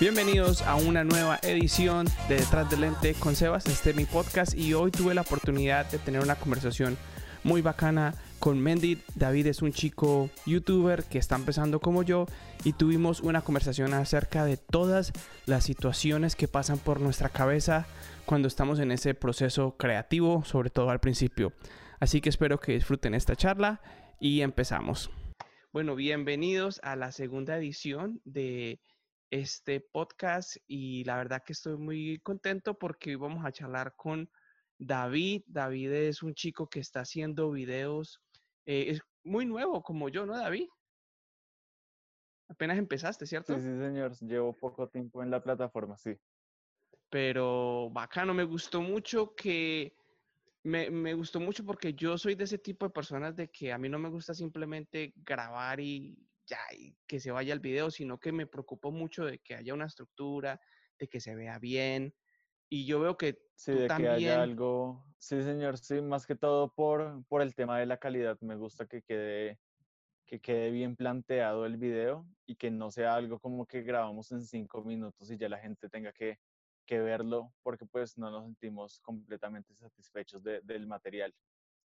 [0.00, 3.66] Bienvenidos a una nueva edición de Detrás del Lente con Sebas.
[3.66, 6.96] Este es mi podcast y hoy tuve la oportunidad de tener una conversación
[7.42, 9.02] muy bacana con Mendy.
[9.16, 12.26] David es un chico youtuber que está empezando como yo
[12.62, 15.12] y tuvimos una conversación acerca de todas
[15.46, 17.88] las situaciones que pasan por nuestra cabeza
[18.24, 21.52] cuando estamos en ese proceso creativo, sobre todo al principio.
[21.98, 23.80] Así que espero que disfruten esta charla
[24.20, 25.10] y empezamos.
[25.72, 28.78] Bueno, bienvenidos a la segunda edición de
[29.30, 34.30] este podcast y la verdad que estoy muy contento porque hoy vamos a charlar con
[34.78, 35.42] David.
[35.46, 38.20] David es un chico que está haciendo videos,
[38.64, 40.68] eh, es muy nuevo como yo, ¿no, David?
[42.48, 43.54] Apenas empezaste, ¿cierto?
[43.54, 44.16] Sí, sí, señor.
[44.20, 46.16] Llevo poco tiempo en la plataforma, sí.
[47.10, 49.94] Pero bacano, me gustó mucho que...
[50.64, 53.78] Me, me gustó mucho porque yo soy de ese tipo de personas de que a
[53.78, 58.18] mí no me gusta simplemente grabar y ya, y que se vaya el video, sino
[58.18, 60.60] que me preocupo mucho de que haya una estructura,
[60.98, 62.14] de que se vea bien.
[62.68, 64.10] Y yo veo que Sí, tú de que también...
[64.30, 65.04] haya algo.
[65.18, 68.38] Sí, señor, sí, más que todo por, por el tema de la calidad.
[68.40, 69.60] Me gusta que quede,
[70.26, 74.42] que quede bien planteado el video y que no sea algo como que grabamos en
[74.42, 76.38] cinco minutos y ya la gente tenga que,
[76.86, 81.34] que verlo porque pues no nos sentimos completamente satisfechos de- del material.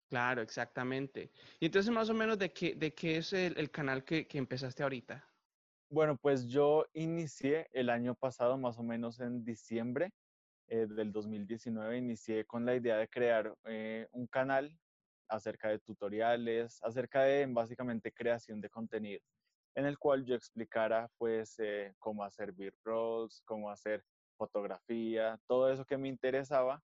[0.08, 1.30] Claro, exactamente.
[1.58, 4.82] Y entonces, más o menos, ¿de qué, de qué es el, canal que, que empezaste
[4.82, 5.26] ahorita?
[5.88, 10.12] Bueno, pues yo inicié el año pasado, más o menos en diciembre
[10.68, 14.76] eh, del 2019, inicié con la idea de crear eh, un canal
[15.28, 19.20] acerca de tutoriales, acerca de básicamente creación de contenido,
[19.76, 24.04] en el cual yo explicara pues eh, cómo hacer B-rolls, cómo hacer
[24.36, 26.82] fotografía, todo eso que me interesaba,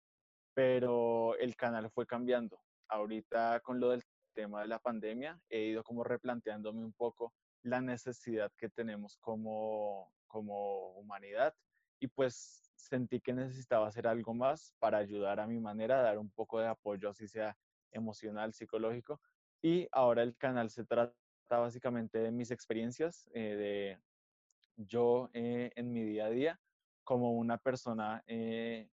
[0.54, 2.60] pero el canal fue cambiando.
[2.88, 4.02] Ahorita con lo del
[4.34, 10.12] tema de la pandemia, he ido como replanteándome un poco la necesidad que tenemos como,
[10.26, 11.54] como humanidad
[12.00, 16.30] y pues sentí que necesitaba hacer algo más para ayudar a mi manera, dar un
[16.30, 17.56] poco de apoyo, así sea
[17.92, 19.20] emocional, psicológico.
[19.60, 21.14] Y ahora el canal se trata
[21.50, 23.98] básicamente de mis experiencias, eh, de
[24.76, 26.60] yo eh, en mi día a día
[27.02, 28.88] como una persona, eh,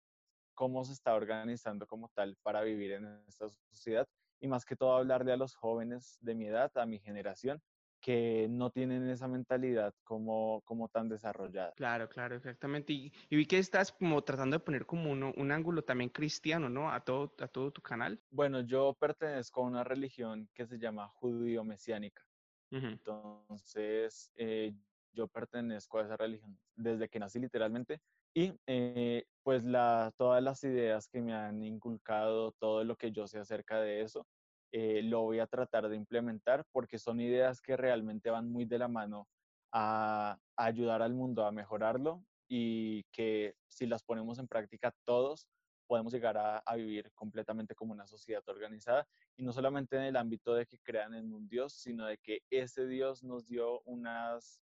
[0.54, 4.08] cómo se está organizando como tal para vivir en esta sociedad
[4.40, 7.60] y más que todo hablarle a los jóvenes de mi edad, a mi generación,
[8.00, 11.76] que no tienen esa mentalidad como, como tan desarrollada.
[11.76, 12.92] Claro, claro, exactamente.
[12.92, 16.68] Y, y vi que estás como tratando de poner como uno- un ángulo también cristiano,
[16.68, 16.90] ¿no?
[16.90, 18.22] A todo, a todo tu canal.
[18.30, 22.26] Bueno, yo pertenezco a una religión que se llama judío-mesiánica.
[22.72, 22.98] Ujú.
[22.98, 24.74] Entonces, eh,
[25.12, 28.00] yo pertenezco a esa religión desde que nací literalmente
[28.34, 33.26] y eh, pues la, todas las ideas que me han inculcado, todo lo que yo
[33.26, 34.26] sé acerca de eso,
[34.72, 38.78] eh, lo voy a tratar de implementar porque son ideas que realmente van muy de
[38.78, 39.28] la mano
[39.72, 45.48] a, ayudar al mundo a mejorarlo y que si las ponemos en práctica todos
[45.86, 49.06] podemos llegar a vivir completamente como una sociedad organizada
[49.36, 52.40] y no solamente en el ámbito de que crean en un Dios, sino de que
[52.48, 54.61] ese Dios nos dio unas,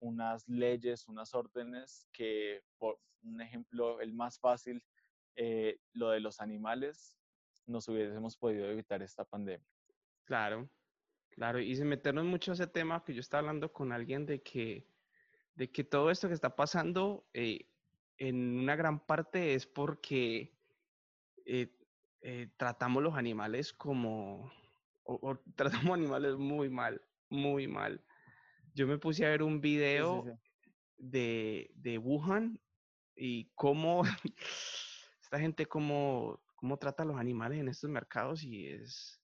[0.00, 4.82] unas leyes, unas órdenes que, por un ejemplo, el más fácil,
[5.36, 7.16] eh, lo de los animales,
[7.66, 9.66] nos hubiésemos podido evitar esta pandemia.
[10.24, 10.68] Claro,
[11.30, 11.60] claro.
[11.60, 14.86] Y sin meternos mucho a ese tema, que yo estaba hablando con alguien de que,
[15.54, 17.68] de que todo esto que está pasando, eh,
[18.16, 20.52] en una gran parte es porque
[21.44, 24.52] eh, tratamos los animales como,
[25.04, 28.04] o tratamos animales muy mal, muy mal.
[28.78, 30.30] Yo me puse a ver un Sí, sí, video sí.
[30.98, 32.60] de, de Wuhan
[33.16, 34.02] y cómo
[35.22, 39.20] esta gente cómo, cómo trata a los animales en estos mercados y es...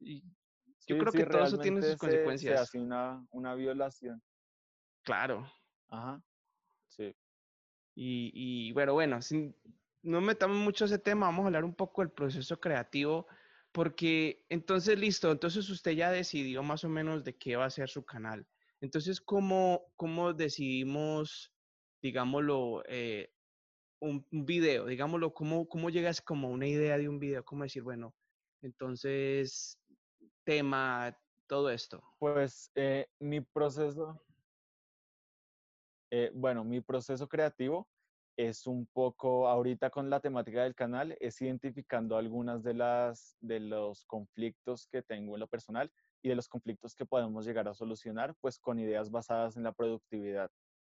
[0.00, 0.22] y
[0.86, 2.60] yo creo que todo eso tiene sus se consecuencias.
[2.60, 4.22] hace una, una violación.
[5.02, 5.50] Claro.
[5.88, 6.22] Ajá,
[6.88, 7.16] sí.
[7.94, 9.56] Y, y bueno, bueno, sin,
[10.02, 13.26] no metamos mucho ese tema, vamos a hablar un poco del proceso creativo,
[13.72, 17.88] porque entonces, listo, entonces usted ya decidió más o menos de qué va a ser
[17.88, 18.46] su canal.
[18.80, 21.52] Entonces, ¿cómo, cómo decidimos,
[22.02, 23.32] digámoslo, eh,
[24.00, 24.86] un, un video?
[24.86, 27.44] Digámoslo, ¿cómo, ¿cómo llegas como a una idea de un video?
[27.44, 28.14] ¿Cómo decir, bueno,
[28.62, 29.78] entonces,
[30.44, 32.02] tema, todo esto?
[32.18, 34.22] Pues eh, mi proceso,
[36.10, 37.88] eh, bueno, mi proceso creativo
[38.36, 43.60] es un poco, ahorita con la temática del canal, es identificando algunas de las, de
[43.60, 45.92] los conflictos que tengo en lo personal
[46.24, 49.72] y de los conflictos que podemos llegar a solucionar, pues con ideas basadas en la
[49.72, 50.50] productividad.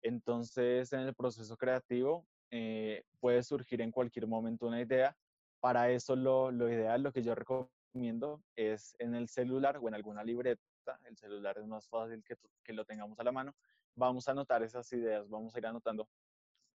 [0.04, 5.18] Entonces, en el proceso creativo eh, puede surgir en cualquier momento una idea.
[5.60, 10.24] Para eso lo, ideal, lo que yo recomiendo es en el celular o en alguna
[10.24, 10.62] libreta,
[11.06, 13.56] el celular es más fácil que, que lo tengamos a la mano,
[13.96, 16.08] vamos a anotar esas ideas, vamos a ir anotando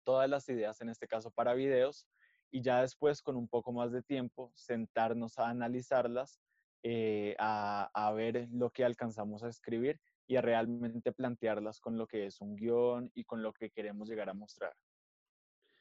[0.03, 2.07] todas las ideas, en este caso para videos,
[2.49, 6.41] y ya después con un poco más de tiempo sentarnos a analizarlas,
[6.83, 12.07] eh, a, a, ver lo que alcanzamos a escribir y a realmente plantearlas con lo
[12.07, 14.73] que es un guion y con lo que queremos llegar a mostrar.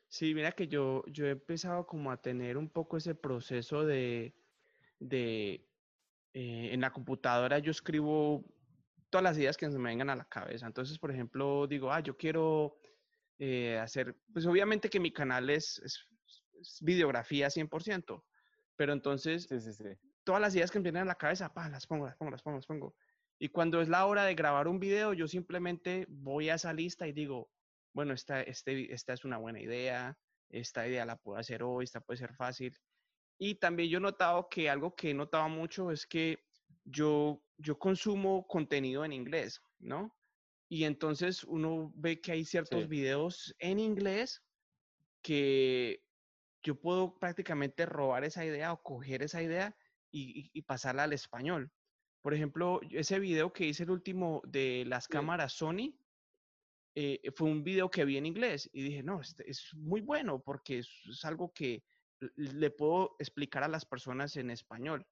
[0.09, 4.35] Sí, mira que yo, yo he empezado como a tener un poco ese proceso de,
[4.99, 5.69] de
[6.33, 8.45] eh, en la computadora yo escribo
[9.11, 10.67] todas las ideas que se me vengan a la cabeza.
[10.67, 12.79] Entonces, por ejemplo, digo, ah, yo quiero
[13.39, 16.07] eh, hacer, pues obviamente que mi canal es, es,
[16.81, 18.25] videografía 100%,
[18.77, 19.85] pero entonces sí, sí, sí.
[20.29, 22.43] Todas las ideas que me vienen a la cabeza, pa, las pongo, las pongo, las
[22.43, 22.95] pongo, las pongo.
[23.39, 27.09] Y cuando es la hora de grabar un video, yo simplemente voy a esa lista
[27.09, 27.51] y digo,
[27.95, 30.19] bueno, esta, este, esta es una buena idea,
[30.51, 32.79] esta idea la puedo hacer hoy, esta puede ser fácil.
[33.39, 36.45] Y también yo he notado que algo que he notado mucho es que
[36.85, 40.15] yo, yo consumo contenido en inglés, ¿no?
[40.69, 44.43] Y entonces uno ve que hay ciertos videos en inglés
[45.23, 46.05] que
[46.63, 49.75] yo puedo prácticamente robar esa idea o coger esa idea
[50.11, 51.71] y, pasarla al español.
[52.23, 55.95] Por ejemplo, ese video que hice el último de las cámaras Sony,
[56.95, 60.41] eh, fue un video que vi en inglés y dije, no, este es muy bueno
[60.41, 61.85] porque es, algo que
[62.35, 65.07] le puedo explicar a las personas en español.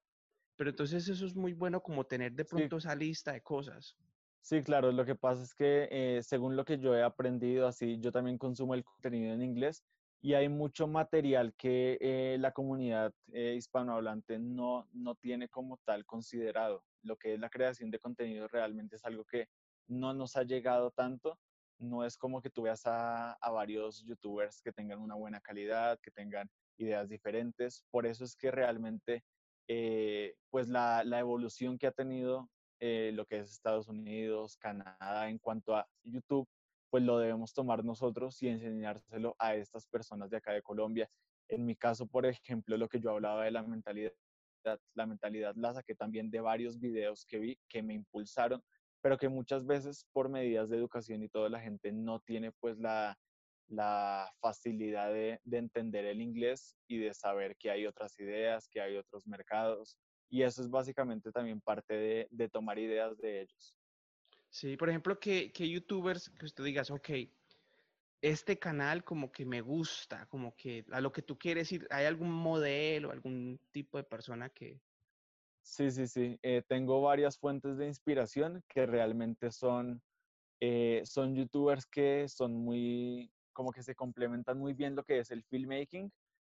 [0.57, 3.95] Pero entonces eso es muy bueno como tener de pronto esa lista de cosas.
[4.41, 7.99] Sí, claro, lo que pasa es que eh, según lo que yo he aprendido, así
[7.99, 9.83] yo también consumo el contenido en inglés
[10.21, 16.05] y hay mucho material que eh, la comunidad eh, hispanohablante no, no tiene como tal
[16.05, 16.83] considerado.
[17.03, 19.47] Lo que es la creación de contenido realmente es algo que
[19.87, 21.39] no nos ha llegado tanto.
[21.79, 25.99] No es como que tú veas a, a varios youtubers que tengan una buena calidad,
[26.01, 27.83] que tengan ideas diferentes.
[27.91, 29.23] Por eso es que realmente,
[29.67, 32.49] eh, pues la, la, evolución que ha tenido
[32.79, 36.47] lo que es Estados Unidos, Canadá en cuanto a YouTube,
[36.89, 41.09] pues lo debemos tomar nosotros y enseñárselo a estas personas de acá de Colombia.
[41.49, 44.13] En mi caso, por ejemplo, lo que yo hablaba de la mentalidad,
[44.95, 48.61] la mentalidad la saqué también de varios videos que vi que me impulsaron,
[49.01, 52.77] pero que muchas veces por medidas de educación y toda la gente no tiene pues
[52.79, 53.17] la,
[54.39, 58.95] facilidad de, de, entender el inglés y de saber que hay otras ideas, que hay
[58.95, 59.97] otros mercados.
[60.29, 63.76] Y eso es básicamente también parte de tomar ideas de ellos.
[64.49, 67.09] Sí, por ejemplo, que, que youtubers, que tú digas, ok,
[68.21, 72.05] este canal como que me gusta, como que a lo que tú quieres ir, ¿hay
[72.05, 74.81] algún modelo, algún tipo de persona que...
[75.61, 76.39] Sí, sí, sí.
[76.41, 80.01] Eh, tengo varias fuentes de inspiración que realmente son,
[80.61, 85.29] eh, son youtubers que son muy, como que se complementan muy bien lo que es
[85.29, 86.11] el filmmaking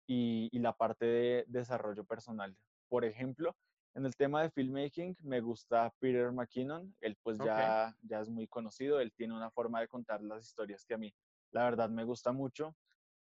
[0.07, 2.56] y, y la parte de desarrollo personal.
[2.88, 3.57] Por ejemplo,
[3.95, 8.47] en el tema de filmmaking me gusta Peter McKinnon, él pues ya, ya es muy
[8.47, 11.13] conocido, él tiene una forma de contar las historias que a mí
[11.51, 12.75] la verdad me gusta mucho.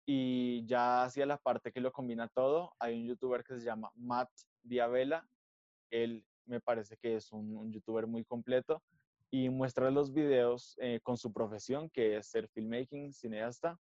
[0.06, 3.92] Y ya hacia la parte que lo combina todo, hay un youtuber que se llama
[3.96, 4.30] Matt
[4.64, 5.28] Diabela,
[5.92, 8.82] él me parece que es un, youtuber muy completo
[9.30, 13.78] y muestra los videos eh, con su profesión, que es ser filmmaking, cineasta,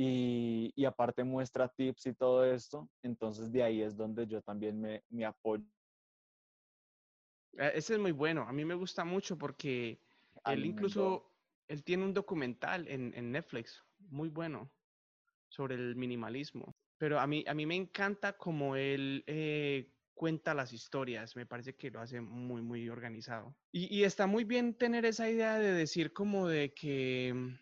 [0.00, 4.80] y, y, aparte muestra tips y todo esto, entonces de ahí es donde yo también
[4.80, 5.64] me, me apoyo.
[7.54, 10.00] E, ese es muy bueno, a mí me gusta mucho porque
[10.44, 11.34] él incluso,
[11.66, 14.70] él tiene un documental en, en, Netflix muy bueno
[15.48, 20.72] sobre el minimalismo, pero a mí, a mí me encanta como él eh, cuenta las
[20.72, 23.56] historias, me parece que lo hace muy, muy organizado.
[23.72, 27.58] Y, y está muy bien tener esa idea de decir como de que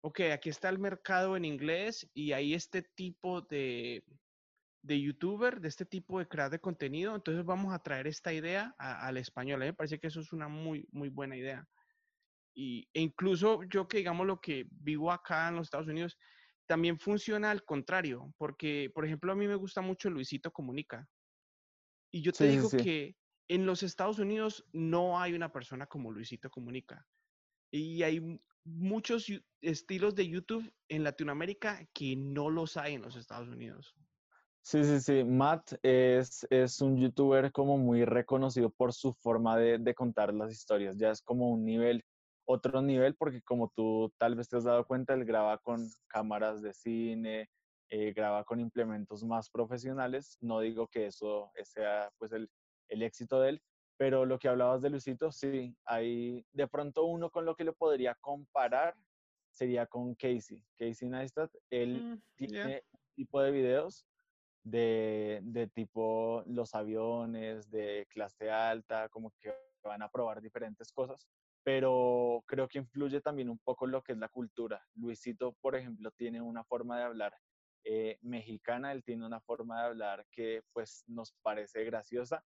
[0.00, 4.04] ok, aquí está el mercado en inglés y hay este tipo de,
[4.82, 8.74] de youtuber, de este tipo de creador de contenido, entonces vamos a traer esta idea
[8.78, 9.62] al español.
[9.62, 11.66] A mí me parece que eso es una muy, muy buena idea.
[12.54, 16.18] Y, e incluso yo que digamos lo que vivo acá en los Estados Unidos,
[16.66, 21.08] también funciona al contrario, porque, por ejemplo, a mí me gusta mucho Luisito Comunica.
[22.10, 23.16] Y yo te digo que
[23.48, 27.06] en los Estados Unidos no hay una persona como Luisito Comunica.
[27.70, 29.26] Y hay muchos
[29.60, 33.94] estilos de YouTube en Latinoamérica que no los hay en los Estados Unidos.
[34.62, 35.24] Sí, sí, sí.
[35.24, 40.52] Matt es, es un youtuber como muy reconocido por su forma de, de, contar las
[40.52, 40.96] historias.
[40.98, 42.04] Ya es como un nivel,
[42.44, 46.60] otro nivel, porque como tú tal vez te has dado cuenta, él graba con cámaras
[46.60, 47.48] de cine,
[47.88, 50.36] eh, graba con implementos más profesionales.
[50.42, 52.50] No digo que eso sea pues el,
[52.88, 53.62] el éxito de él,
[53.98, 57.74] pero lo que hablabas de Luisito, sí, hay de pronto uno con lo que lo
[57.74, 58.94] podría comparar
[59.50, 60.64] sería con Casey.
[60.78, 64.06] Casey Neistat, él mm, tiene un tipo de videos
[64.62, 69.52] de, de, tipo los aviones, de clase alta, como que
[69.82, 71.26] van a probar diferentes cosas,
[71.64, 74.80] pero creo que influye también un poco lo que es la cultura.
[74.94, 77.34] Luisito, por ejemplo, tiene una forma de hablar
[77.82, 82.44] eh, mexicana, él tiene una forma de hablar que pues nos parece graciosa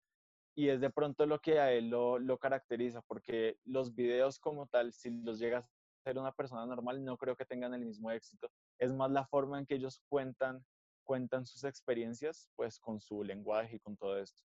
[0.54, 4.66] y es de pronto lo que a él lo, lo caracteriza, porque los videos como
[4.66, 8.10] tal, si los llegas a ser una persona normal, no creo que tengan el mismo
[8.10, 8.50] éxito.
[8.78, 10.64] Es más la forma en que ellos cuentan,
[11.04, 14.42] cuentan sus experiencias, pues con su lenguaje y con todo esto.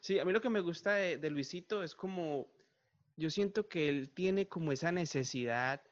[0.00, 2.48] Sí, a mí lo que me gusta de, de Luisito es como
[3.16, 5.82] yo siento que él tiene como esa necesidad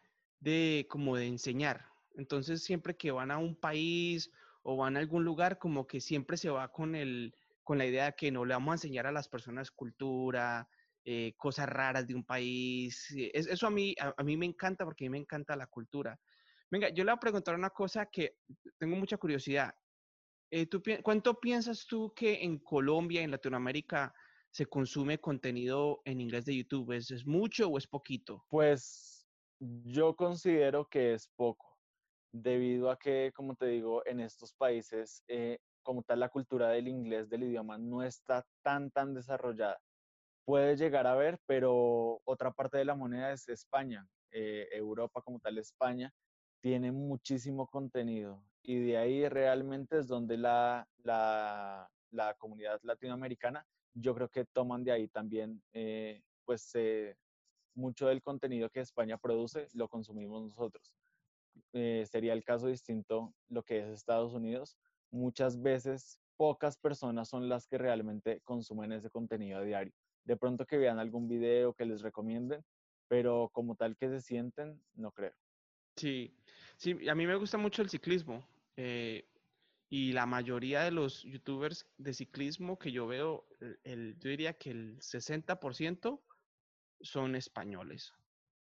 [0.41, 1.87] de como de enseñar.
[2.17, 6.37] Entonces, siempre que van a un país o van a algún lugar, como que siempre
[6.37, 7.35] se va con el,
[7.69, 10.67] con la idea de que no le vamos a enseñar a las personas cultura,
[11.05, 13.11] eh, cosas raras de un país.
[13.15, 16.19] Eh, eso a mí, a, mí me encanta porque a mí me encanta la cultura.
[16.71, 18.39] Venga, yo le voy a preguntar una cosa que
[18.79, 19.75] tengo mucha curiosidad.
[20.51, 20.67] Eh,
[21.03, 24.15] ¿Cuánto piensas tú que en Colombia, en Latinoamérica,
[24.51, 26.93] se consume contenido en inglés de YouTube?
[26.93, 28.47] ¿Es, mucho o es poquito?
[28.49, 29.27] Pues
[29.61, 31.77] yo considero que es poco,
[32.33, 36.89] debido a que, como te digo, en estos países, eh, como tal, la cultura del
[36.89, 39.81] inglés, del idioma, no está tan, tan desarrollada.
[40.45, 44.07] Puede llegar a ver, pero otra parte de la moneda es España.
[44.31, 46.13] Eh, Europa como tal, España,
[46.61, 54.15] tiene muchísimo contenido y de ahí realmente es donde la, la, la comunidad latinoamericana yo
[54.15, 57.17] creo que toman de ahí también, eh, pues, eh,
[57.75, 60.95] mucho del contenido que España produce lo consumimos nosotros.
[61.73, 64.79] Eh, sería el caso distinto lo que es Estados Unidos.
[65.11, 69.93] Muchas veces pocas personas son las que realmente consumen ese contenido diario.
[70.25, 72.65] De pronto que vean algún video que les recomienden,
[73.09, 75.35] pero como tal que se sienten, no creo.
[75.97, 76.37] Sí,
[76.77, 78.47] sí, a mí me gusta mucho el ciclismo.
[79.91, 83.47] Y la mayoría de los youtubers de ciclismo que yo veo,
[83.85, 86.21] el, yo diría que el 60%
[87.01, 88.13] son españoles.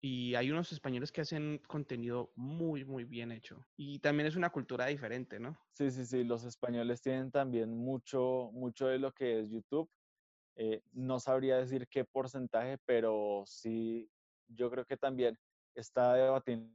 [0.08, 3.66] Y hay unos españoles que hacen contenido muy, muy bien hecho.
[3.76, 5.58] Y también es una cultura diferente, ¿no?
[5.72, 6.24] Sí, sí, sí.
[6.24, 9.90] Los españoles tienen también mucho, mucho de lo que es YouTube.
[10.58, 14.08] Eh, no sabría decir qué porcentaje, pero sí,
[14.48, 15.40] yo creo que también
[15.74, 16.70] está debatiendo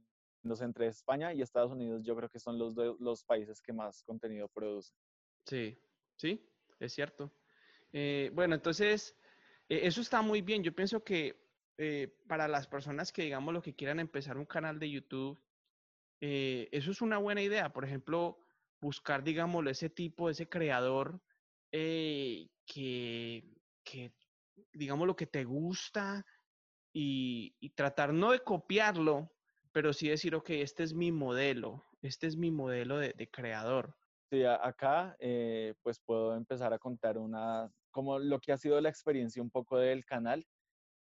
[0.59, 4.49] entre España y Estados Unidos, yo creo que son los, los países que más contenido
[4.49, 4.93] producen.
[5.45, 5.81] Sí,
[6.17, 6.45] sí,
[6.81, 7.31] es cierto.
[7.93, 9.15] Eh, bueno, entonces,
[9.69, 10.63] eh, eso está muy bien.
[10.63, 11.40] Yo pienso que
[11.81, 15.41] eh, para las personas que, digamos, lo que quieran empezar un canal de YouTube,
[16.19, 17.73] eso es una buena idea.
[17.73, 18.45] Por ejemplo,
[18.79, 21.19] buscar, digamos, ese tipo, ese creador
[21.71, 22.51] que,
[23.83, 24.13] que,
[24.73, 26.25] digamos, lo que te gusta
[26.93, 29.31] y, tratar no de copiarlo,
[29.71, 33.95] pero sí decir, ok, este es mi modelo, este es mi modelo de, creador.
[34.29, 38.89] Sí, acá eh, pues puedo empezar a contar una, como lo que ha sido la
[38.89, 40.45] experiencia un poco del canal,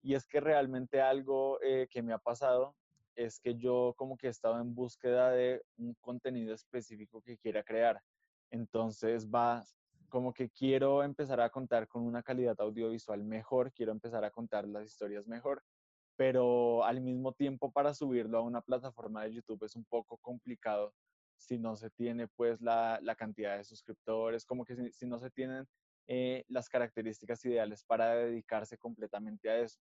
[0.04, 2.76] y es que realmente algo eh, que me ha pasado
[3.16, 7.64] es que yo como que he estado en búsqueda de un contenido específico que quiera
[7.64, 8.00] crear.
[8.50, 9.64] Entonces va
[10.08, 14.68] como que quiero empezar a contar con una calidad audiovisual mejor, quiero empezar a contar
[14.68, 15.62] las historias mejor
[16.16, 20.94] pero al mismo tiempo para subirlo a una plataforma de YouTube es un poco complicado
[21.36, 25.66] si no se tiene pues la, cantidad de suscriptores, como que si, no se tienen
[26.06, 29.78] eh, las características ideales para dedicarse completamente a eso.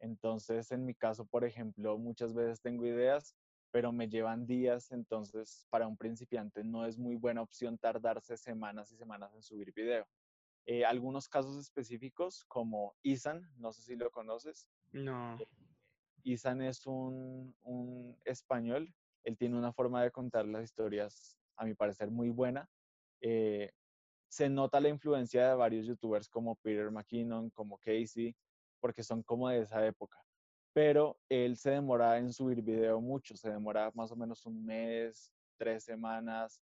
[0.00, 3.34] Entonces, en mi caso, por ejemplo, muchas veces tengo ideas,
[3.70, 8.90] pero me llevan días, entonces para un principiante no es muy buena opción tardarse semanas
[8.92, 10.06] y semanas en subir video.
[10.66, 14.68] Eh, algunos casos específicos como Isan, no sé si lo conoces.
[14.92, 15.38] No.
[15.38, 15.46] Eh,
[16.24, 17.54] Isan es un,
[18.24, 22.68] español, él tiene una forma de contar las historias, a mi parecer, muy buena.
[23.20, 23.70] Eh,
[24.28, 28.34] se nota la influencia de varios youtubers como Peter McKinnon, como Casey,
[28.80, 30.18] porque son como de esa época.
[30.72, 35.32] Pero él se demora en subir video mucho, se demora más o menos un mes,
[35.56, 36.60] tres semanas,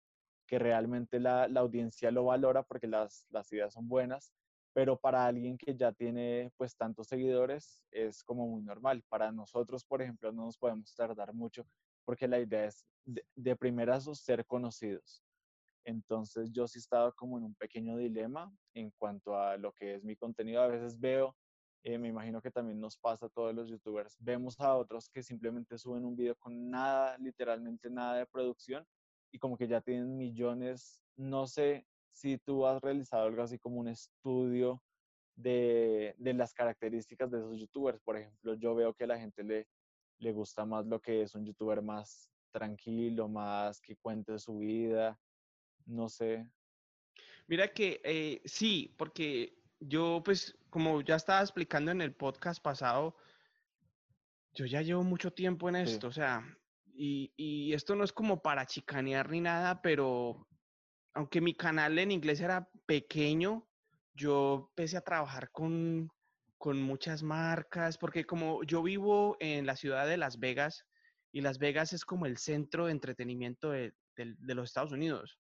[0.46, 4.32] que realmente la, audiencia lo valora porque las, las ideas son buenas
[4.78, 9.02] pero para alguien que ya tiene pues tantos seguidores es como muy normal.
[9.08, 11.66] Para nosotros, por ejemplo, no nos podemos tardar mucho
[12.04, 15.24] porque la idea es de, de primeras ser conocidos.
[15.84, 20.04] Entonces yo sí estaba como en un pequeño dilema en cuanto a lo que es
[20.04, 20.62] mi contenido.
[20.62, 21.34] A veces veo,
[21.82, 25.22] eh, me imagino que también nos pasa a todos los youtubers, vemos a otros que
[25.22, 28.86] simplemente suben un video con nada, literalmente nada de producción
[29.30, 33.78] y como que ya tienen millones, no sé si tú has realizado algo así como
[33.78, 34.82] un estudio
[35.36, 38.00] de, las características de esos youtubers.
[38.00, 39.68] Por ejemplo, yo veo que a la gente le,
[40.18, 45.18] le gusta más lo que es un youtuber más tranquilo, más que cuente su vida,
[45.86, 46.50] no sé.
[47.46, 53.16] Mira que eh, sí, porque yo pues como ya estaba explicando en el podcast pasado,
[54.52, 56.44] yo ya llevo mucho tiempo en esto, o sea,
[56.94, 60.48] y, y, esto no es como para chicanear ni nada, pero
[61.14, 63.68] aunque mi canal en inglés era pequeño,
[64.14, 66.10] yo empecé a trabajar con,
[66.58, 70.84] con muchas marcas, porque como yo vivo en la ciudad de Las Vegas,
[71.32, 75.38] y Las Vegas es como el centro de entretenimiento de, de, los Estados Unidos.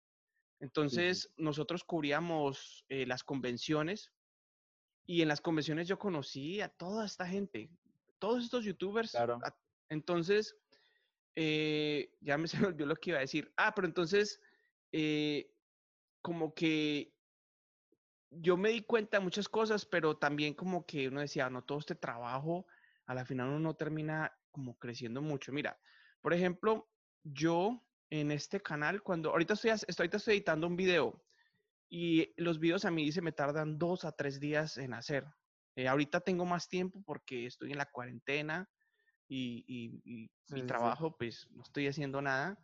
[0.60, 4.12] Entonces, nosotros cubríamos eh, las convenciones
[5.06, 7.70] y en las convenciones yo conocí a toda esta gente,
[8.18, 9.12] todos estos youtubers.
[9.12, 9.40] Claro.
[9.88, 10.56] entonces,
[11.34, 13.52] eh, ya me se me olvidó lo que iba a decir.
[13.56, 14.40] Ah, pero entonces,
[14.92, 15.50] eh,
[16.20, 17.12] como que
[18.30, 21.78] yo me di cuenta de muchas cosas, pero también como que uno decía, no, todo
[21.78, 22.66] este trabajo,
[23.06, 25.52] a la final uno no termina como creciendo mucho.
[25.52, 25.78] Mira,
[26.20, 26.88] por ejemplo,
[27.24, 31.22] yo en este canal, cuando ahorita estoy, estoy, ahorita estoy editando un video
[31.94, 35.26] y los videos a mí se me tardan dos a tres días en hacer.
[35.76, 38.66] Eh, ahorita tengo más tiempo porque estoy en la cuarentena
[39.28, 42.58] y, mi trabajo, pues no estoy haciendo nada.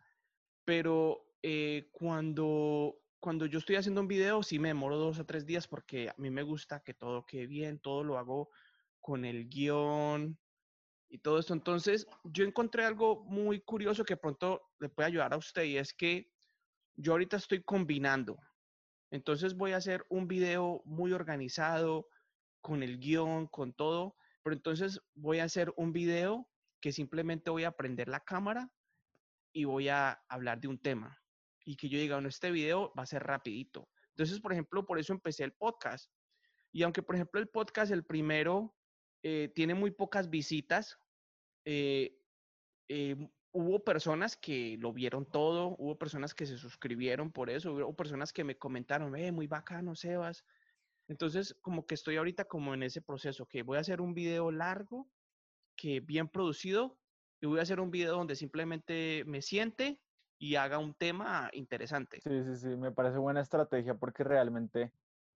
[0.65, 5.45] Pero eh, cuando, cuando yo estoy haciendo un video, sí me demoro dos a tres
[5.45, 8.49] días porque a mí me gusta que todo quede bien, todo lo hago
[8.99, 10.39] con el guion,
[11.07, 11.53] y todo esto.
[11.53, 15.93] Entonces, yo encontré algo muy curioso que pronto le puede ayudar a usted y es
[15.93, 16.31] que
[16.95, 18.39] yo ahorita estoy combinando.
[19.11, 22.07] Entonces voy a hacer un video muy organizado,
[22.61, 26.49] con el guion, con todo, pero entonces voy a hacer un video
[26.81, 28.71] que simplemente voy a prender la cámara
[29.53, 31.21] y voy a hablar de un tema.
[31.65, 33.89] Y que yo diga, bueno, este video va a ser rapidito.
[34.09, 36.11] Entonces, por ejemplo, por eso empecé el podcast.
[36.71, 38.75] Y aunque, por ejemplo, el podcast, el primero,
[39.23, 40.97] eh, tiene muy pocas visitas.
[41.65, 42.17] Eh,
[42.87, 47.95] eh, hubo personas que lo vieron todo, hubo personas que se suscribieron por eso, hubo
[47.95, 50.45] personas que me comentaron, eh, muy bacano, Sebas.
[51.07, 54.51] Entonces, como que estoy ahorita como en ese proceso, que voy a hacer un video
[54.51, 55.09] largo,
[55.75, 56.99] que bien producido,
[57.41, 59.99] y voy a hacer un video donde simplemente me siente
[60.37, 62.19] y haga un tema interesante.
[62.21, 64.91] Sí, sí, sí, me parece buena estrategia porque realmente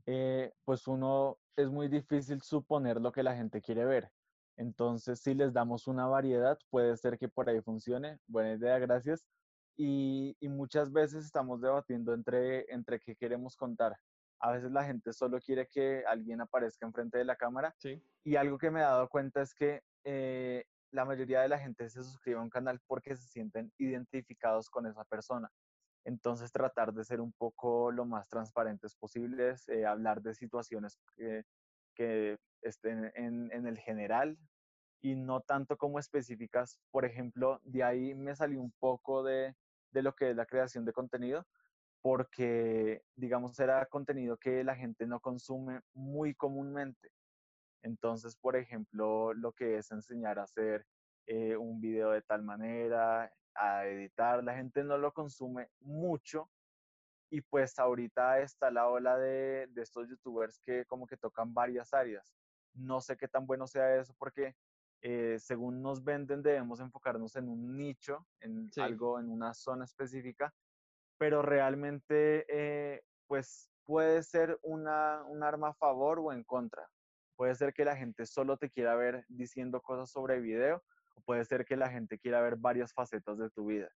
[0.05, 4.11] eh, pues uno es muy difícil suponer lo que la gente quiere ver.
[4.57, 8.19] Entonces, si les damos una variedad, puede ser que por ahí funcione.
[8.27, 9.25] Buena idea, gracias.
[9.75, 13.97] Y, muchas veces estamos debatiendo entre, entre qué queremos contar.
[14.39, 17.75] A veces la gente solo quiere que alguien aparezca enfrente de la cámara.
[18.23, 21.89] Y algo que me he dado cuenta es que eh, la mayoría de la gente
[21.89, 25.49] se suscribe a un canal porque se sienten identificados con esa persona.
[26.05, 31.43] Entonces tratar de ser un poco lo más transparentes posibles, eh, hablar de situaciones que,
[31.95, 34.37] que estén en, en, el general
[35.01, 36.79] y no tanto como específicas.
[36.91, 39.55] Por ejemplo, de ahí me salió un poco de,
[39.91, 41.45] de lo que es la creación de contenido,
[42.01, 47.11] porque, digamos, era contenido que la gente no consume muy comúnmente.
[47.81, 50.85] Entonces, por ejemplo, lo que es enseñar a hacer
[51.27, 54.43] eh, un video de tal manera, a editar.
[54.43, 56.49] La gente no lo consume mucho
[57.29, 61.93] y pues ahorita está la ola de, de, estos youtubers que como que tocan varias
[61.93, 62.33] áreas.
[62.73, 64.55] No sé qué tan bueno sea eso porque
[65.01, 70.53] eh, según nos venden debemos enfocarnos en un nicho, en algo, en una zona específica,
[71.17, 76.89] pero realmente eh, pues puede ser una, un arma a favor o en contra.
[77.35, 80.81] Puede ser que la gente solo te quiera ver diciendo cosas sobre video
[81.15, 83.89] o puede ser que la gente quiera ver varias facetas de tu vida.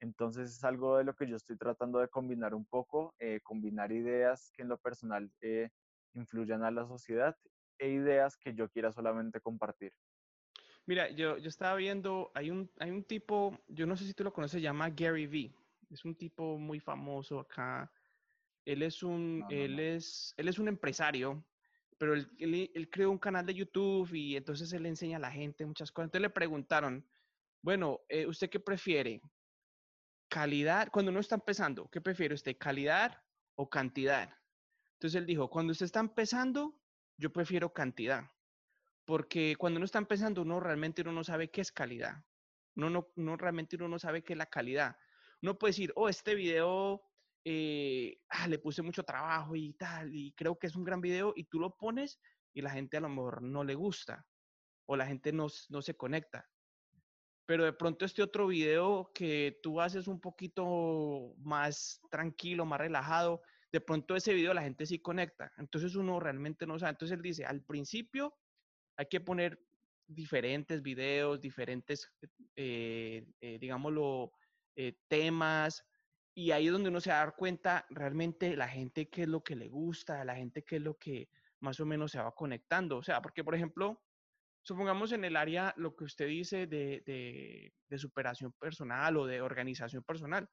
[0.00, 3.92] Entonces es algo de lo que yo estoy tratando de combinar un poco, eh, combinar
[3.92, 5.70] ideas que en lo personal eh,
[6.14, 7.36] influyan a la sociedad
[7.78, 9.92] e ideas que yo quiera solamente compartir.
[10.86, 14.22] Mira, yo, yo estaba viendo, hay un, hay un tipo, yo no sé si tú
[14.22, 15.52] lo conoces, se llama Gary Vee.
[15.90, 17.90] Es un tipo muy famoso acá.
[18.64, 21.44] Él es un, él es, él es un empresario
[21.98, 25.64] pero él, él, creó un canal de YouTube y entonces él enseña a la gente
[25.64, 26.08] muchas cosas.
[26.08, 27.06] Entonces le preguntaron,
[27.62, 29.20] bueno, eh, ¿usted qué prefiere?
[30.28, 32.56] Calidad, cuando uno está empezando, ¿qué prefiere usted?
[32.58, 33.22] ¿Calidad
[33.54, 34.30] o cantidad?
[34.94, 36.78] Entonces él dijo, cuando usted está empezando,
[37.16, 38.30] yo prefiero cantidad.
[39.04, 42.24] Porque cuando uno está empezando, uno realmente uno no sabe qué es calidad.
[42.74, 44.96] Uno, no, uno realmente uno no sabe qué es la calidad.
[45.42, 47.02] Uno puede decir, oh, este video
[47.48, 51.32] eh, ah, le puse mucho trabajo y tal, y creo que es un gran video,
[51.36, 52.18] y tú lo pones
[52.52, 54.26] y la gente a lo mejor no le gusta,
[54.86, 56.48] o la gente no, no se conecta.
[57.46, 63.42] Pero de pronto este otro video que tú haces un poquito más tranquilo, más relajado,
[63.76, 65.52] de pronto ese video la gente sí conecta.
[65.58, 66.92] Entonces uno realmente no sabe.
[66.92, 68.34] Entonces él dice, al principio
[68.96, 69.60] hay que poner
[70.06, 72.10] diferentes videos, diferentes,
[72.54, 74.32] eh, eh, digámoslo,
[75.08, 75.84] temas,
[76.34, 79.28] y ahí es donde uno se va a dar cuenta realmente la gente qué es
[79.28, 81.28] lo que le gusta, la gente qué es lo que
[81.60, 82.96] más o menos se va conectando.
[82.96, 84.02] O sea, porque por ejemplo,
[84.62, 90.02] supongamos en el área, lo que usted dice de, de, superación personal o de organización
[90.02, 90.48] personal,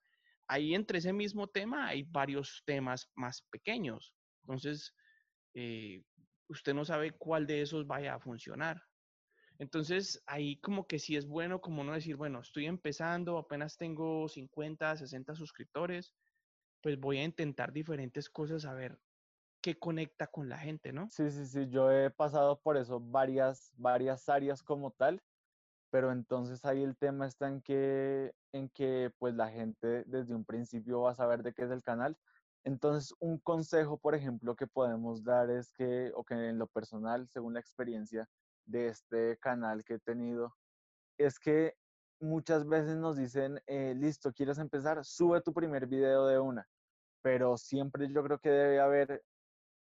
[0.47, 4.13] ahí entre ese mismo tema hay varios temas más pequeños.
[4.43, 4.93] Entonces,
[5.53, 6.03] eh,
[6.47, 8.81] usted no sabe cuál de esos vaya a funcionar.
[9.59, 14.27] Entonces, ahí como que sí es bueno como no decir, bueno, estoy empezando, apenas tengo
[14.27, 16.13] 50, 60 suscriptores,
[16.81, 18.99] pues voy a intentar diferentes cosas a ver
[19.61, 21.07] qué conecta con la gente, ¿no?
[21.09, 25.21] Sí, sí, sí, yo he pasado por eso varias, varias áreas como tal,
[25.89, 30.45] pero entonces ahí el tema está en que, en que pues la gente desde un
[30.45, 32.17] principio va a saber de qué es el canal.
[32.63, 37.27] Entonces, un consejo, por ejemplo, que podemos dar es que, o que en lo personal,
[37.27, 38.29] según la experiencia
[38.65, 40.55] de este canal que he tenido,
[41.17, 41.75] es que
[42.21, 45.03] muchas veces nos dicen, eh, listo, ¿quieres empezar?
[45.03, 46.65] Sube tu primer video de una.
[47.21, 49.23] Pero siempre yo creo que debe haber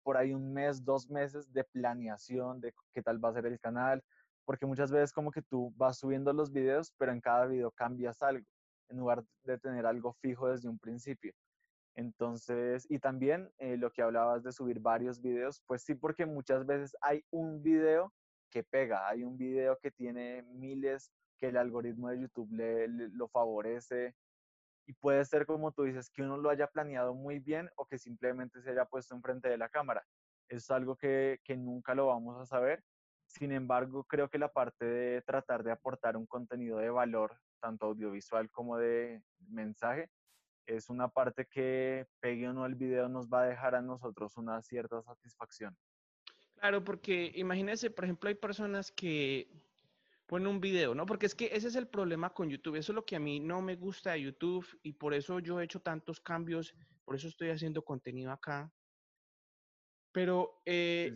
[0.04, 3.58] por ahí un mes, dos meses de planeación de qué tal va a ser el
[3.58, 4.02] canal,
[4.44, 8.22] porque muchas veces como que tú vas subiendo los videos, pero en cada video cambias
[8.22, 8.46] algo,
[8.88, 11.32] en lugar de tener algo fijo desde un principio.
[11.94, 16.64] Entonces, y también eh, lo que hablabas de subir varios videos, pues sí, porque muchas
[16.64, 18.12] veces hay un video
[18.50, 22.50] que pega, hay un video que tiene miles, que el algoritmo de YouTube
[23.12, 24.14] lo favorece,
[24.86, 27.98] y puede ser como tú dices, que uno lo haya planeado muy bien o que
[27.98, 30.04] simplemente se haya puesto enfrente de la cámara.
[30.48, 32.82] Es algo que nunca lo vamos a saber.
[33.28, 37.86] Sin embargo, creo que la parte de tratar de aportar un contenido de valor, tanto
[37.86, 40.10] audiovisual como de mensaje,
[40.66, 44.36] es una parte que pegue o no el video nos va a dejar a nosotros
[44.36, 45.76] una cierta satisfacción.
[46.56, 49.48] Claro, porque imagínese, por ejemplo, hay personas que
[50.26, 51.06] pone un video, ¿no?
[51.06, 52.76] Porque es que ese es el problema con YouTube.
[52.76, 55.60] Eso es lo que a mí no me gusta de YouTube y por eso yo
[55.60, 58.72] he hecho tantos cambios, por eso estoy haciendo contenido acá.
[60.12, 61.12] Pero eh,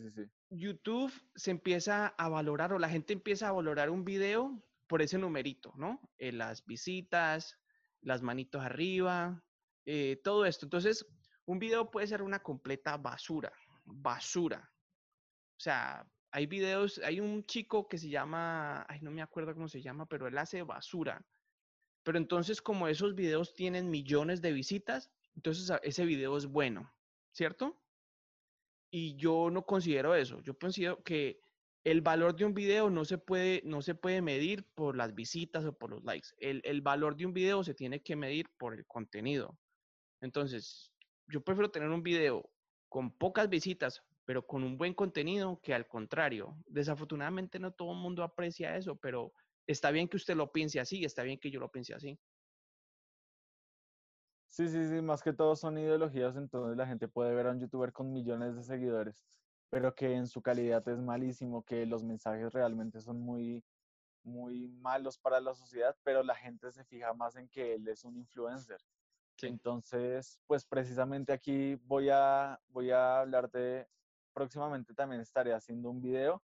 [0.53, 5.17] YouTube se empieza a valorar o la gente empieza a valorar un video por ese
[5.17, 6.01] numerito, ¿no?
[6.19, 7.59] Eh, las visitas,
[8.03, 9.43] las manitos arriba,
[9.87, 10.67] eh, todo esto.
[10.67, 11.07] Entonces,
[11.47, 13.53] un video puede ser una completa basura,
[13.85, 14.71] basura.
[15.57, 19.69] O sea, hay videos, hay un chico que se llama, ay, no me acuerdo cómo
[19.69, 21.27] se llama, pero él hace basura.
[22.03, 26.93] Pero entonces, como esos videos tienen millones de visitas, entonces ese video es bueno,
[27.33, 27.81] ¿cierto?
[28.95, 30.41] Y yo no considero eso.
[30.43, 31.41] Yo considero que
[31.83, 35.65] el valor de un video no se puede, no se puede medir por las visitas
[35.65, 36.29] o por los likes.
[36.39, 39.59] El, el valor de un video se tiene que medir por el contenido.
[40.21, 40.93] Entonces,
[41.27, 42.49] yo prefiero tener un video
[42.89, 46.55] con pocas visitas, pero con un buen contenido que al contrario.
[46.67, 49.33] Desafortunadamente no todo el mundo aprecia eso, pero
[49.67, 52.19] está bien que usted lo piense así, está bien que yo lo piense así.
[54.53, 57.59] Sí, sí, sí, más que todo son ideologías, entonces la gente puede ver a un
[57.59, 59.25] youtuber con millones de seguidores,
[59.71, 63.65] pero que en su calidad es malísimo, que los mensajes realmente son muy,
[64.23, 68.05] muy malos para la sociedad, pero la gente se fija más en que él es
[68.05, 68.79] un influencer.
[69.41, 73.89] Entonces, pues precisamente aquí voy a, voy a hablar de
[74.35, 76.43] próximamente también estaré haciendo un video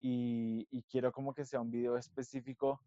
[0.00, 2.80] y, quiero como que sea un video específico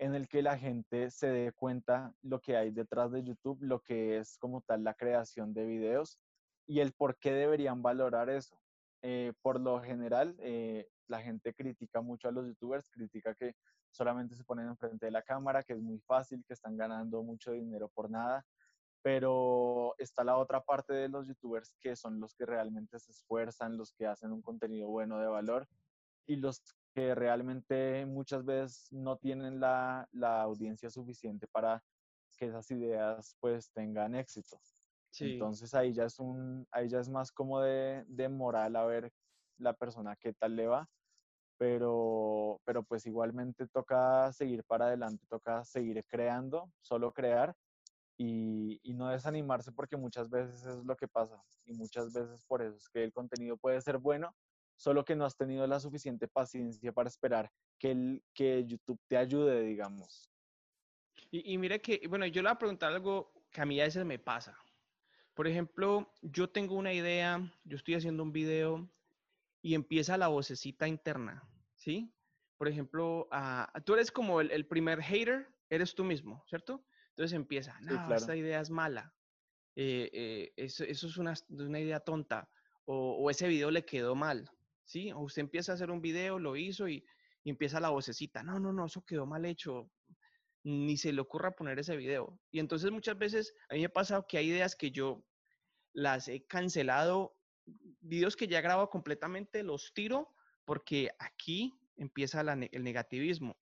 [0.00, 3.82] en el que la gente se dé cuenta lo que hay detrás de YouTube, lo
[3.82, 6.18] que es como tal la creación de videos
[6.66, 8.58] y el por qué deberían valorar eso.
[9.02, 13.54] Eh, por lo general, eh, la gente critica mucho a los youtubers, critica que
[13.90, 17.52] solamente se ponen enfrente de la cámara, que es muy fácil, que están ganando mucho
[17.52, 18.46] dinero por nada,
[19.02, 23.76] pero está la otra parte de los youtubers que son los que realmente se esfuerzan,
[23.76, 25.68] los que hacen un contenido bueno de valor
[26.26, 30.08] y los que realmente muchas veces no tienen la,
[30.42, 31.82] audiencia suficiente para
[32.36, 34.60] que esas ideas pues tengan éxito.
[35.18, 39.12] Entonces ahí ya es un, ahí ya es más como de, de moral a ver
[39.58, 40.88] la persona qué tal le va,
[41.58, 47.54] pero, pero pues igualmente toca seguir para adelante, toca seguir creando, solo crear
[48.16, 52.76] y, no desanimarse porque muchas veces es lo que pasa y muchas veces por eso
[52.76, 54.34] es que el contenido puede ser bueno,
[54.80, 59.16] solo que no has tenido la suficiente paciencia para esperar que, el, que YouTube te
[59.16, 60.30] ayude, digamos.
[61.30, 63.84] Y, y mire que, bueno, yo le voy a preguntar algo que a mí a
[63.84, 64.56] veces me pasa.
[65.34, 68.90] Por ejemplo, yo tengo una idea, yo estoy haciendo un video
[69.60, 72.10] y empieza la vocecita interna, ¿sí?
[72.56, 76.82] Por ejemplo, ah, tú eres como el, el primer hater, eres tú mismo, ¿cierto?
[77.10, 79.14] Entonces empieza, no, esta idea es mala,
[79.76, 81.34] eh, eh, eso, es una,
[81.78, 82.48] idea tonta,
[82.86, 84.50] o, ese video le quedó mal,
[84.90, 85.12] ¿sí?
[85.12, 87.04] O usted empieza a hacer un video, lo hizo y,
[87.44, 89.90] empieza la vocecita, no, no, no, eso quedó mal hecho,
[90.62, 92.38] ni se le ocurra poner ese video.
[92.50, 95.24] Y entonces muchas veces a mí me ha pasado que hay ideas que yo
[95.94, 97.34] las he cancelado,
[98.00, 100.34] videos que ya grabo completamente, los tiro,
[100.66, 103.56] porque aquí empieza el negativismo.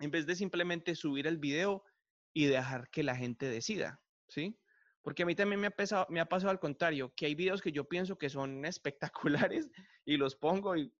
[0.00, 1.82] En vez de simplemente subir el video
[2.34, 4.58] y dejar que la gente decida, ¿sí?
[5.04, 7.70] Porque a mí también me ha, me ha pasado al contrario, que hay videos que
[7.70, 9.70] yo pienso que son espectaculares
[10.04, 10.92] y los pongo y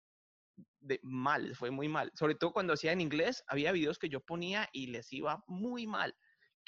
[0.79, 2.11] de mal, fue muy mal.
[2.13, 5.87] Sobre todo cuando hacía en inglés, había videos que yo ponía y les iba muy
[5.87, 6.15] mal.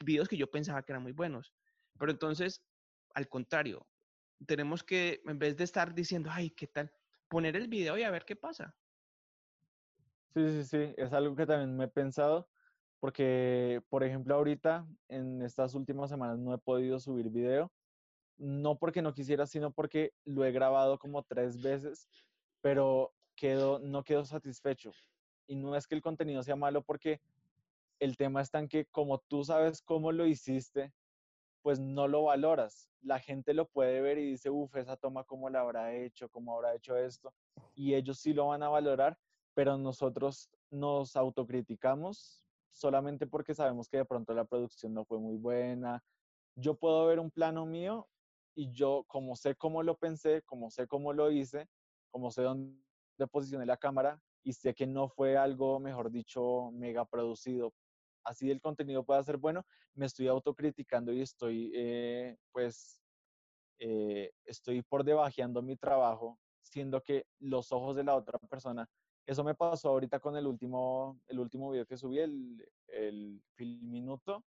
[0.04, 1.54] Videos que yo pensaba que eran muy buenos.
[2.00, 2.66] Pero entonces,
[3.14, 3.88] al contrario,
[4.48, 6.92] tenemos que, en vez de estar diciendo, ay, ¿qué tal?
[7.28, 8.76] Poner el video y a ver qué pasa.
[10.34, 12.50] Sí, sí, sí, es algo que también me he pensado,
[13.00, 17.72] porque, por ejemplo, ahorita, en estas últimas semanas, no he podido subir video,
[18.38, 22.08] no porque no quisiera, sino porque lo he grabado como tres veces,
[22.62, 24.92] pero quedo, no quedo satisfecho.
[25.48, 27.22] Y no es que el contenido sea malo, porque
[28.00, 30.92] el tema está en que como tú sabes cómo lo hiciste,
[31.62, 32.90] pues no lo valoras.
[33.02, 36.56] La gente lo puede ver y dice, uff, esa toma cómo la habrá hecho, cómo
[36.56, 37.34] habrá hecho esto,
[37.76, 39.18] y ellos sí lo van a valorar,
[39.54, 45.38] pero nosotros nos autocriticamos solamente porque sabemos que de pronto la producción no fue muy
[45.38, 46.04] buena.
[46.56, 48.08] Yo puedo ver un plano mío
[48.56, 51.68] y yo, como sé cómo lo pensé, como sé cómo lo hice,
[52.12, 52.78] como sé dónde
[53.32, 57.74] posicioné la cámara y sé que no fue algo, mejor dicho, mega producido,
[58.24, 63.00] así el contenido pueda ser bueno, me estoy autocriticando y estoy, eh, pues,
[63.80, 68.90] eh, estoy por debajeando mi trabajo, siendo que los ojos de la otra persona,
[69.28, 73.92] eso me pasó ahorita con el último, el último video que subí, el, el film
[73.92, 74.44] minuto,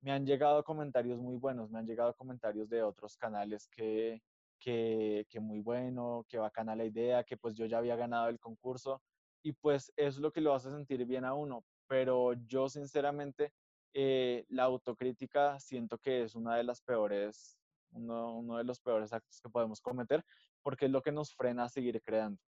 [0.00, 4.22] me han llegado comentarios muy buenos, me han llegado comentarios de otros canales que,
[4.58, 8.40] que, que muy bueno, que bacana la idea, que pues yo ya había ganado el
[8.40, 9.02] concurso
[9.42, 13.52] y pues es lo que lo hace sentir bien a uno, pero yo sinceramente
[13.92, 17.58] eh, la autocrítica siento que es una de las peores,
[17.90, 20.24] uno, uno, de los peores actos que podemos cometer,
[20.62, 22.40] porque es lo que nos frena a seguir creando.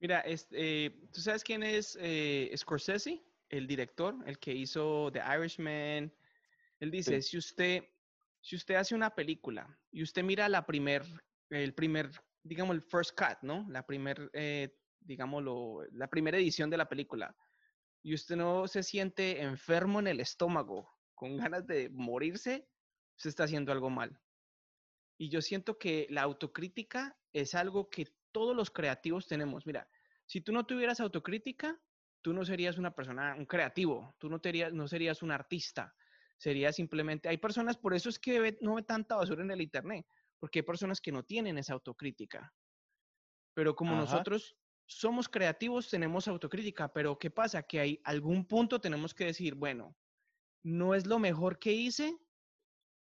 [0.00, 3.24] Mira, eh, ¿tú sabes quién es eh, Scorsese?
[3.48, 6.12] El director, el que hizo The Irishman.
[6.80, 7.82] Él dice, si usted,
[8.40, 11.02] si usted hace una película y usted mira la primer,
[11.50, 12.10] el primer,
[12.42, 13.66] digamos, el first cut, ¿no?
[13.70, 14.30] La primer,
[15.00, 17.34] digámoslo, la primera edición de la película,
[18.02, 22.68] y usted no se siente enfermo en el estómago, con ganas de morirse,
[23.16, 24.20] se está haciendo algo mal.
[25.18, 28.06] Y yo siento que la autocrítica es algo que
[28.38, 29.66] todos los creativos tenemos.
[29.66, 29.88] Mira,
[30.24, 31.76] si tú no tuvieras autocrítica,
[32.22, 34.40] tú no serías una persona, un creativo, tú no,
[34.74, 35.92] no serías un artista,
[36.36, 40.06] sería simplemente, hay personas, por eso es que no ve tanta basura en el Internet,
[40.38, 42.54] porque hay personas que no tienen esa autocrítica.
[43.54, 47.64] Pero como nosotros somos creativos, tenemos autocrítica, pero ¿qué pasa?
[47.64, 49.96] Que hay algún punto tenemos que decir, bueno,
[50.62, 52.16] no es lo mejor que hice,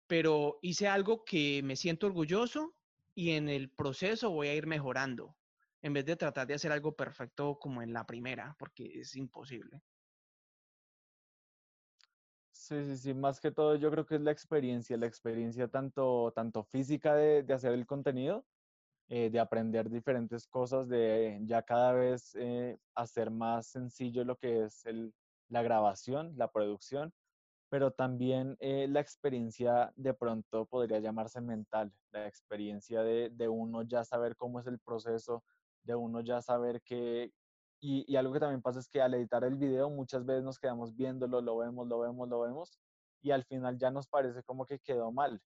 [0.07, 2.77] pero hice algo que me siento orgulloso
[3.15, 5.37] y en el proceso voy a ir mejorando,
[5.83, 9.83] en vez de tratar de hacer algo perfecto como en la primera, porque es imposible.
[12.51, 16.33] Sí, sí, sí, más que todo yo creo que es la experiencia, la experiencia tanto,
[16.35, 18.47] tanto física de, de hacer el contenido,
[19.09, 24.65] eh, de aprender diferentes cosas, de ya cada vez eh, hacer más sencillo lo que
[24.67, 25.15] es el,
[25.49, 27.15] la grabación, la producción,
[27.73, 33.81] pero también eh, la experiencia de pronto podría llamarse mental, la experiencia de, de, uno
[33.81, 35.43] ya saber cómo es el proceso,
[35.83, 37.33] de uno ya saber que...
[37.81, 40.59] Y, y algo que también pasa es que al editar el video muchas veces nos
[40.59, 42.79] quedamos viéndolo, lo vemos, lo vemos, lo vemos,
[43.23, 45.41] y al final ya nos parece como que quedó mal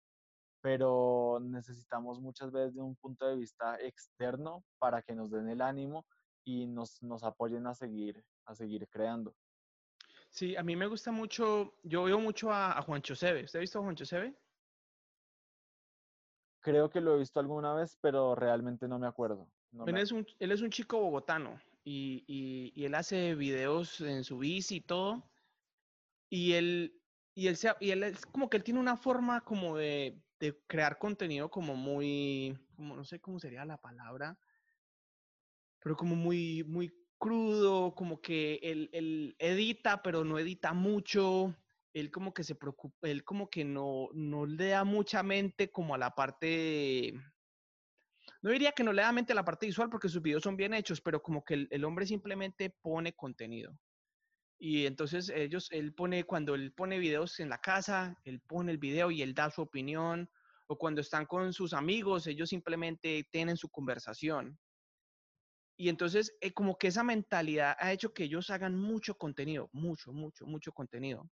[0.62, 5.60] pero necesitamos muchas veces de un punto de vista externo para que nos den el
[5.60, 6.06] ánimo
[6.46, 9.36] y nos, nos apoyen a seguir, a seguir creando.
[10.34, 13.44] Sí, a mí me gusta mucho, yo veo mucho a, a Juancho Seve.
[13.44, 14.34] ¿Usted ha visto a Juancho Seve?
[16.60, 19.48] Creo que lo he visto alguna vez, pero realmente no me acuerdo.
[19.86, 24.24] él, es un, él, es un, chico bogotano y, y, y, él hace videos en
[24.24, 25.30] su bici y todo.
[26.32, 27.00] Y él,
[27.36, 30.60] y él, se, y él es como que él tiene una forma como de, de
[30.66, 34.36] crear contenido como muy, como no sé cómo sería la palabra,
[35.78, 41.56] pero como muy, muy crudo, como que él, él, edita, pero no edita mucho.
[41.94, 45.94] Él como que se preocupa, él como que no, no le da mucha mente como
[45.94, 47.14] a la parte,
[48.42, 50.58] no diría que no le da mente a la parte visual porque sus videos son
[50.58, 53.78] bien hechos, pero como que el, el hombre simplemente pone contenido.
[54.60, 58.78] Y entonces ellos, él pone, cuando él pone videos en la casa, él pone el
[58.78, 60.30] video y él da su opinión.
[60.68, 64.58] O cuando están con sus amigos, ellos simplemente tienen su conversación.
[65.78, 70.14] Y entonces, eh, como que esa mentalidad ha hecho que ellos hagan mucho contenido, mucho,
[70.14, 71.30] mucho, mucho contenido.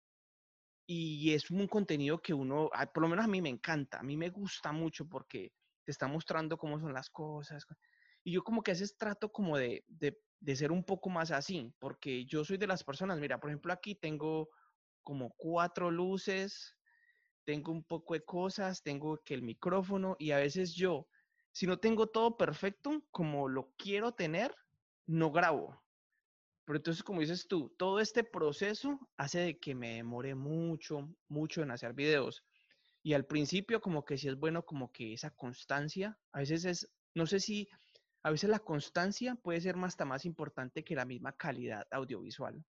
[0.86, 4.16] Y es un contenido que uno, por lo menos a mí me encanta, a mí
[4.16, 5.52] me gusta mucho porque
[5.84, 7.64] te está mostrando cómo son las cosas.
[8.22, 11.30] Y yo como que a veces trato como de, de, de ser un poco más
[11.30, 14.50] así, porque yo soy de las personas, mira, por ejemplo, aquí tengo
[15.02, 16.76] como cuatro luces,
[17.44, 21.08] tengo un poco de cosas, tengo que el micrófono y a veces yo,
[21.54, 24.52] si no tengo todo perfecto como lo quiero tener,
[25.06, 25.80] no grabo.
[26.64, 31.62] Pero entonces, como dices tú, todo este proceso hace de que me demore mucho, mucho
[31.62, 32.42] en hacer videos.
[33.04, 36.90] Y al principio como que sí es bueno como que esa constancia, a veces es,
[37.14, 37.68] no sé si,
[38.24, 42.64] a veces la constancia puede ser hasta más importante que la misma calidad audiovisual.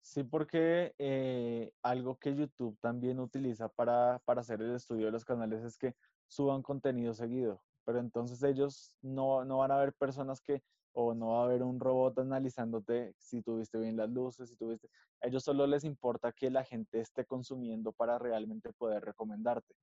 [0.00, 5.24] Sí, porque eh, algo que YouTube también utiliza para, para hacer el estudio de los
[5.24, 5.94] canales es que
[6.30, 10.62] suban contenido seguido, pero entonces ellos no, no van a ver personas que,
[10.92, 14.88] o no va a haber un robot analizándote si tuviste bien las luces, si tuviste,
[15.20, 19.74] a ellos solo les importa que la gente esté consumiendo para realmente poder recomendarte.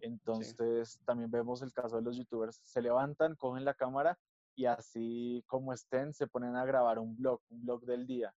[0.00, 4.18] Entonces, también vemos el caso de los youtubers, se levantan, cogen la cámara
[4.56, 8.34] y así como estén, se ponen a grabar un blog, un blog del día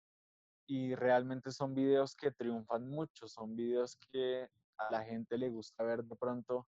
[0.66, 4.48] y realmente son videos que triunfan mucho, son videos que
[4.78, 6.66] a la gente le gusta ver de pronto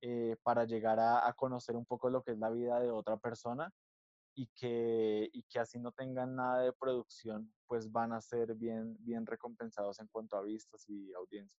[0.00, 3.72] eh, para llegar a, conocer un poco lo que es la vida de otra persona
[4.34, 8.96] y que, y que así no tengan nada de producción, pues van a ser bien,
[9.00, 11.58] bien recompensados en cuanto a vistas y audiencia.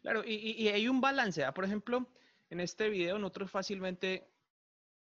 [0.00, 1.44] Claro, y, y hay un balance.
[1.44, 1.54] ¿ah?
[1.54, 2.06] Por ejemplo,
[2.50, 4.28] en este video nosotros fácilmente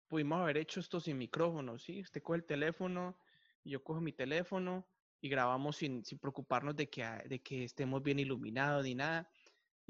[0.09, 2.01] pudimos haber hecho esto sin micrófono, ¿sí?
[2.01, 3.17] Usted coge el teléfono,
[3.65, 4.87] yo cojo mi teléfono,
[5.21, 9.31] y grabamos sin, sin preocuparnos de que, de que estemos bien iluminados ni nada.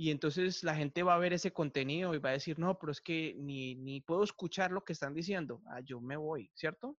[0.01, 2.91] Y entonces la gente va a ver ese contenido y va a decir, no, pero
[2.91, 5.61] es que ni, ni puedo escuchar lo que están diciendo.
[5.67, 6.97] Ah, yo me voy, ¿cierto?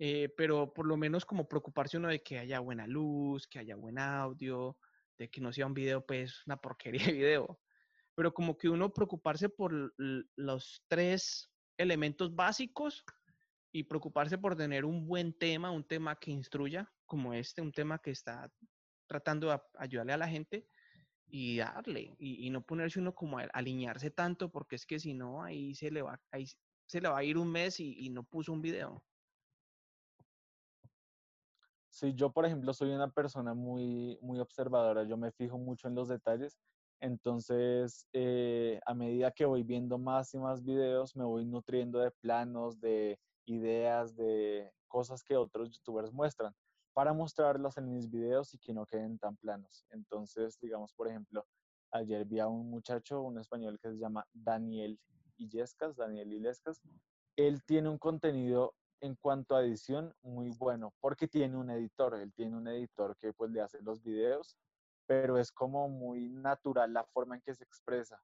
[0.00, 3.76] Eh, pero por lo menos como preocuparse uno de que haya buena luz, que haya
[3.76, 4.76] buen audio,
[5.18, 7.60] de que no sea un video, pues una porquería de video.
[8.16, 13.04] Pero como que uno preocuparse por los tres elementos básicos
[13.70, 18.00] y preocuparse por tener un buen tema, un tema que instruya, como este, un tema
[18.00, 18.50] que está
[19.06, 20.66] tratando de ayudarle a la gente
[21.26, 25.74] y darle y, no ponerse uno como alinearse tanto porque es que si no ahí
[25.74, 26.46] se le va ahí
[26.86, 29.02] se le va a ir un mes y, no puso un video.
[31.88, 35.94] Sí, yo por ejemplo soy una persona muy, muy observadora, yo me fijo mucho en
[35.94, 36.58] los detalles,
[37.00, 42.10] entonces eh, a medida que voy viendo más y más videos, me voy nutriendo de
[42.10, 46.54] planos, de ideas, de cosas que otros youtubers muestran
[46.94, 49.84] para mostrarlas en mis videos y que no queden tan planos.
[49.90, 51.44] Entonces, digamos, por ejemplo,
[51.90, 54.98] ayer vi a un muchacho, un español que se llama Daniel
[55.36, 56.80] Illescas, Daniel Illescas.
[57.36, 62.32] Él tiene un contenido en cuanto a edición muy bueno, porque tiene un editor, él
[62.32, 64.56] tiene un editor que pues le hace los videos,
[65.06, 68.22] pero es como muy natural la forma en que se expresa.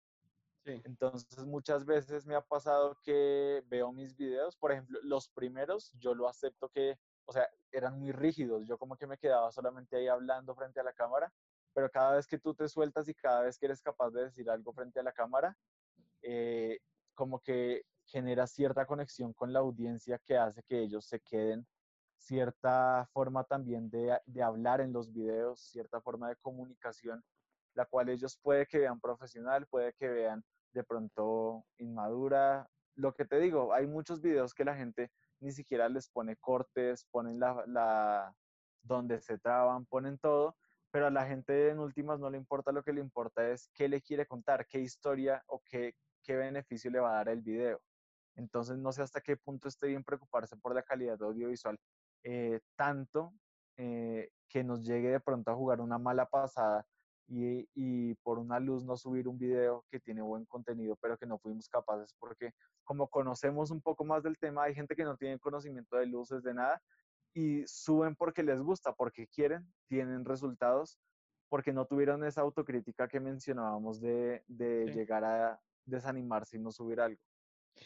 [0.65, 6.15] Entonces muchas veces me ha pasado que veo mis videos, por ejemplo, los primeros yo
[6.15, 6.99] lo acepto que
[7.31, 8.67] o sea, eran muy rígidos.
[8.67, 11.33] Yo como que me quedaba solamente ahí hablando frente a la cámara,
[11.73, 14.51] pero cada vez que tú te sueltas y cada vez que eres capaz de decir
[14.51, 15.57] algo frente a la cámara,
[16.23, 16.81] eh,
[17.15, 21.65] como que genera cierta conexión con la audiencia que hace que ellos se queden,
[22.17, 27.23] cierta forma también de, de hablar en los videos, cierta forma de comunicación,
[27.75, 32.69] la cual ellos puede que vean profesional, puede que vean de pronto inmadura.
[32.97, 37.07] Lo que te digo, hay muchos videos que la gente ni siquiera les pone cortes,
[37.11, 38.35] ponen la, la,
[38.83, 40.57] donde se traban, ponen todo,
[40.91, 43.89] pero a la gente en últimas no le importa, lo que le importa es qué
[43.89, 47.81] le quiere contar, qué historia o qué, qué beneficio le va a dar el video.
[48.37, 51.79] Entonces no sé hasta qué punto esté bien preocuparse por la calidad audiovisual,
[52.23, 53.33] eh, tanto
[53.77, 56.87] eh, que nos llegue de pronto a jugar una mala pasada
[57.31, 61.39] y, por una luz no subir un video que tiene buen contenido, pero que no
[61.39, 65.39] fuimos capaces porque como conocemos un poco más del tema, hay gente que no tiene
[65.39, 66.83] conocimiento de luces, de nada,
[67.33, 70.99] y suben porque les gusta, porque quieren, tienen resultados,
[71.49, 77.21] porque no tuvieron esa autocrítica que mencionábamos de, llegar a desanimarse y no subir algo.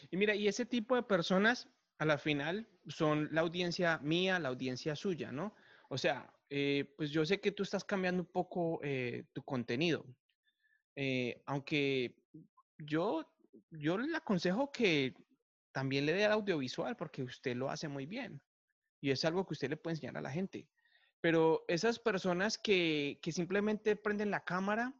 [0.09, 1.69] Y mira, y ese tipo de personas
[1.99, 5.53] a la final son la audiencia mía, la audiencia suya, ¿no?
[5.89, 10.05] O sea, eh, pues yo sé que tú estás cambiando un poco eh, tu contenido,
[10.95, 12.15] eh, aunque
[12.77, 13.29] yo,
[13.71, 15.15] yo le aconsejo que
[15.71, 18.41] también le dé al audiovisual porque usted lo hace muy bien
[19.01, 20.69] y es algo que usted le puede enseñar a la gente.
[21.21, 24.93] Pero esas personas que, que simplemente prenden la cámara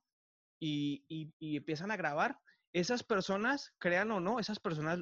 [0.59, 2.39] y, y, y, empiezan a grabar,
[2.73, 5.01] esas personas, crean o no, esas personas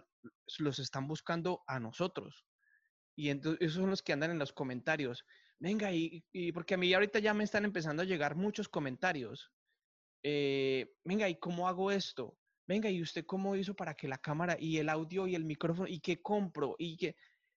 [0.59, 2.45] los están buscando a nosotros.
[3.15, 5.25] Y entonces esos son los que andan en los comentarios
[5.63, 9.49] venga, y, porque a mí ahorita ya me están empezando a llegar muchos comentarios.
[10.21, 12.37] Eh, venga, ¿y cómo hago esto?
[12.67, 15.87] venga, ¿y usted cómo hizo para que la cámara y el audio y el micrófono
[15.87, 17.15] y qué compro y que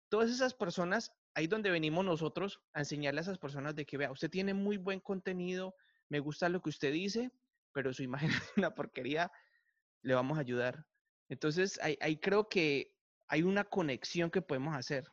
[0.08, 4.10] todas esas personas, ahí donde venimos nosotros a enseñarle a esas personas de que vea,
[4.10, 5.74] usted tiene muy buen contenido,
[6.08, 7.30] me gusta lo que usted dice,
[7.72, 9.30] pero su imagen es una porquería,
[10.02, 10.84] le vamos a ayudar.
[11.28, 12.92] Entonces, ahí, ahí creo que
[13.28, 15.04] hay una conexión que podemos hacer.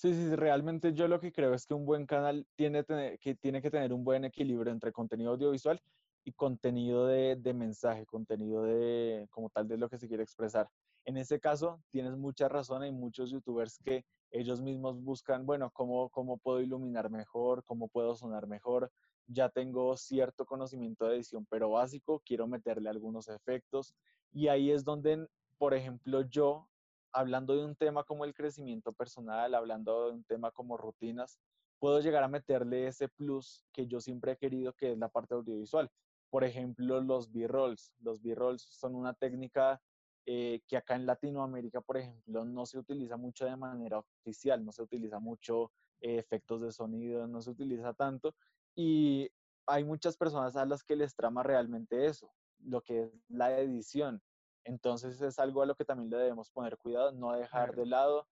[0.00, 2.86] Sí, sí, realmente yo lo que creo es que un buen canal tiene,
[3.20, 5.78] que, tiene que tener un buen equilibrio entre contenido audiovisual
[6.24, 10.70] y contenido de, de, mensaje, contenido de como tal de lo que se quiere expresar.
[11.04, 16.08] En ese caso, tienes mucha razón, hay muchos youtubers que ellos mismos buscan, bueno, cómo,
[16.08, 18.90] cómo puedo iluminar mejor, cómo puedo sonar mejor,
[19.26, 23.94] ya tengo cierto conocimiento de edición, pero básico, quiero meterle algunos efectos.
[24.32, 25.28] Y ahí es donde,
[25.58, 26.69] por ejemplo, yo
[27.12, 31.38] hablando de un tema como el crecimiento personal, hablando de un tema como rutinas,
[31.78, 35.34] puedo llegar a meterle ese plus que yo siempre he querido, que es la parte
[35.34, 35.90] audiovisual.
[36.30, 37.92] Por ejemplo, los B-rolls.
[38.00, 39.80] Los B-rolls son una técnica
[40.26, 44.70] eh, que acá en Latinoamérica, por ejemplo, no se utiliza mucho de manera oficial, no
[44.70, 48.34] se utiliza mucho eh, efectos de sonido, no se utiliza tanto.
[48.76, 49.30] Y
[49.66, 52.30] hay muchas personas a las que les trama realmente eso,
[52.60, 54.22] lo que es la edición.
[54.70, 58.28] Entonces es algo a lo que también le debemos poner cuidado, no dejar de lado.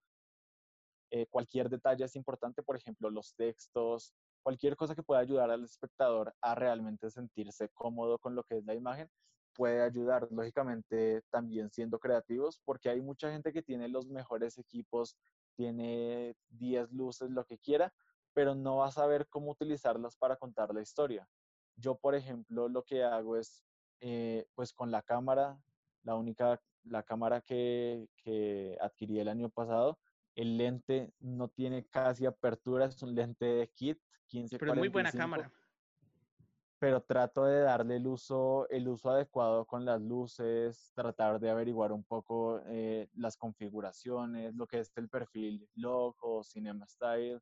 [1.11, 4.15] Eh, cualquier detalle es importante, por ejemplo, los textos,
[4.45, 8.65] cualquier cosa que pueda ayudar al espectador a realmente sentirse cómodo con lo que es
[8.65, 9.11] la imagen,
[9.53, 15.17] puede ayudar, lógicamente, también siendo creativos, porque hay mucha gente que tiene los mejores equipos,
[15.57, 17.93] tiene 10 luces, lo que quiera,
[18.33, 21.29] pero no va a saber cómo utilizarlas para contar la historia.
[21.75, 23.65] Yo, por ejemplo, lo que hago es,
[23.99, 25.59] eh, pues con la cámara,
[26.03, 28.09] la única, la cámara que,
[28.81, 29.99] adquirí el año pasado,
[30.35, 34.89] el lente no tiene casi apertura, es un lente de kit 15 Pero es muy
[34.89, 35.51] buena cámara.
[36.79, 41.91] Pero trato de darle el uso, el uso adecuado con las luces, tratar de averiguar
[41.91, 47.41] un poco eh, las configuraciones, lo que es el perfil log o cinema style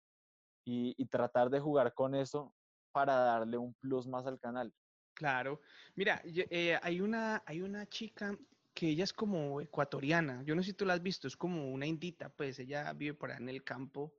[0.66, 2.52] y, tratar de jugar con eso
[2.92, 4.72] para darle un plus más al canal.
[5.16, 5.62] Claro.
[5.94, 8.38] Mira, eh, hay, una, hay una chica
[8.74, 10.42] que ella es como ecuatoriana.
[10.44, 13.14] Yo no sé si tú la has visto, es como una indita, pues ella vive
[13.14, 14.14] por ahí en el campo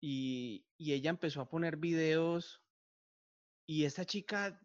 [0.00, 2.62] y, ella empezó a poner videos
[3.66, 4.58] y esta chica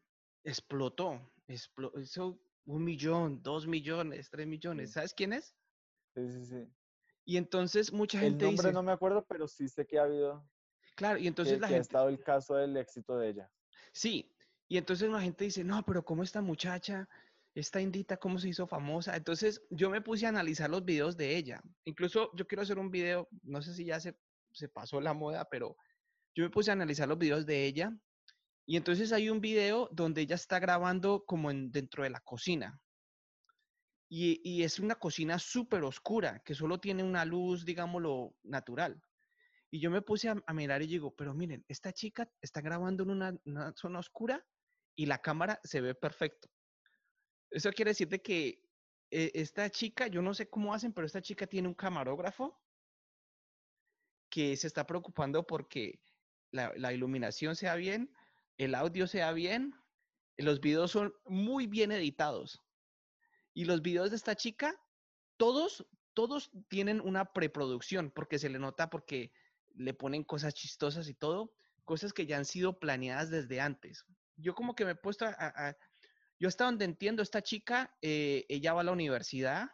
[0.45, 4.93] explotó, explotó un millón, dos millones, tres millones.
[4.93, 5.53] ¿Sabes quién es?
[6.15, 6.73] Sí, sí, sí.
[7.25, 10.49] Y entonces mucha gente El nombre no me acuerdo, pero sí sé que ha habido.
[10.95, 11.79] Claro, y entonces la gente...
[11.79, 13.51] ha estado el caso del éxito de ella.
[13.91, 14.33] Sí,
[14.71, 17.07] y entonces la gente dice, no, pero ¿cómo esta muchacha
[17.53, 19.15] esta indita cómo se hizo famosa.
[19.15, 21.61] Entonces yo me puse a analizar los videos de ella.
[21.83, 24.17] Incluso yo quiero hacer un video, no sé si ya se,
[24.51, 25.75] se pasó la moda, pero
[26.33, 27.93] yo me puse a analizar los videos de ella.
[28.65, 32.79] Y entonces hay un video donde ella está grabando como en, dentro de la cocina.
[34.07, 39.01] Y, y es una cocina súper oscura, que solo tiene una luz, digámoslo, natural.
[39.69, 43.09] Y yo me puse a, mirar y digo, pero miren, esta chica está grabando en
[43.09, 44.45] una, una zona oscura
[44.95, 46.49] y la cámara se ve perfecto.
[47.49, 48.63] Eso quiere decir de que
[49.11, 52.61] eh, esta chica, yo no sé cómo hacen, pero esta chica tiene un camarógrafo
[54.29, 56.01] que se está preocupando porque
[56.51, 58.13] la, iluminación sea bien,
[58.57, 59.75] el audio sea bien,
[60.37, 62.61] los videos son muy bien editados.
[63.53, 64.79] Y los videos de esta chica,
[65.35, 69.33] todos, todos tienen una preproducción, porque se le nota porque
[69.75, 74.05] le ponen cosas chistosas y todo, cosas que ya han sido planeadas desde antes.
[74.41, 75.75] Yo como que me he puesto a,
[76.39, 79.69] yo hasta donde entiendo, esta chica, eh, ella va a la universidad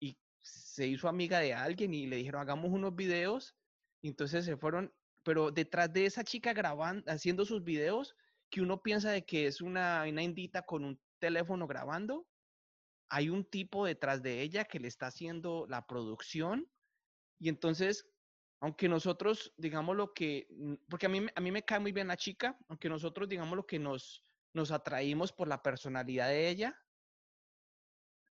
[0.00, 3.54] y se hizo amiga de alguien y le dijeron, hagamos unos videos.
[4.00, 8.16] Y entonces se fueron, pero detrás de esa chica grabando, haciendo sus videos,
[8.50, 12.26] que uno piensa de que es una, una indita con un teléfono grabando,
[13.08, 16.68] hay un tipo detrás de ella que le está haciendo la producción.
[17.38, 18.08] Y entonces,
[18.60, 20.48] aunque nosotros, digamos lo que,
[20.88, 23.66] porque a mí, a mí me cae muy bien la chica, aunque nosotros, digamos lo
[23.66, 26.76] que nos, nos atraímos por la personalidad de ella.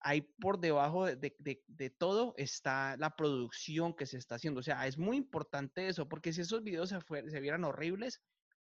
[0.02, 4.60] Ahí por debajo de, todo está la producción que se está haciendo.
[4.60, 6.98] O sea, es muy importante eso, porque si esos videos se,
[7.30, 8.22] se vieran horribles,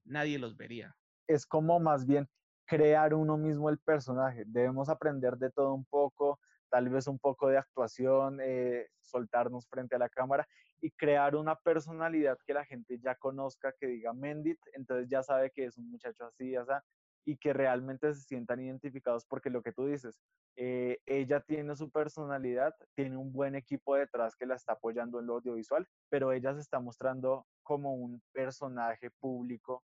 [0.04, 0.96] nadie los vería.
[1.28, 2.28] Es como más bien
[2.64, 4.44] crear uno mismo el personaje.
[4.46, 6.40] Debemos aprender de todo un poco,
[6.70, 10.48] tal vez un poco de actuación, eh, soltarnos frente a la cámara
[10.80, 15.50] y crear una personalidad que la gente ya conozca, que diga Mendit, entonces ya sabe
[15.50, 16.82] que es un muchacho así, o sea,
[17.24, 20.18] y que realmente se sientan identificados porque lo que tú dices,
[20.56, 25.26] eh, ella tiene su personalidad, tiene un buen equipo detrás que la está apoyando en
[25.26, 29.82] lo audiovisual, pero ella se está mostrando como un personaje público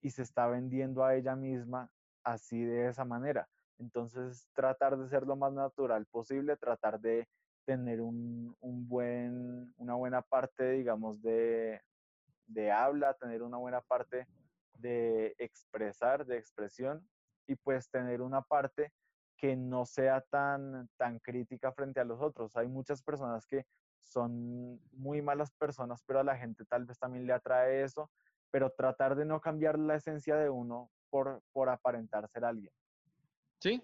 [0.00, 1.90] y se está vendiendo a ella misma
[2.22, 3.48] así de esa manera.
[3.78, 7.28] Entonces, tratar de ser lo más natural posible, tratar de
[7.64, 11.80] tener un, buen, una buena parte, digamos, de,
[12.46, 14.26] de habla, tener una buena parte
[14.74, 17.06] de expresar, de expresión,
[17.46, 18.92] y pues tener una parte
[19.36, 22.56] que no sea tan, tan crítica frente a los otros.
[22.56, 23.66] Hay muchas personas que
[24.00, 28.10] son muy malas personas, pero a la gente tal vez también le atrae eso,
[28.50, 32.72] pero tratar de no cambiar la esencia de uno por, por aparentar ser alguien.
[33.58, 33.82] Sí,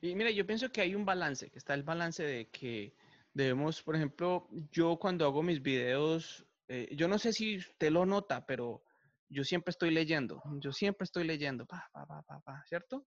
[0.00, 2.94] y mira, yo pienso que hay un balance, que está el balance de que
[3.32, 8.06] debemos, por ejemplo, yo cuando hago mis videos, eh, yo no sé si usted lo
[8.06, 8.84] nota, pero
[9.28, 13.06] yo siempre estoy leyendo, yo siempre estoy leyendo, pa, pa, pa, pa, pa ¿cierto?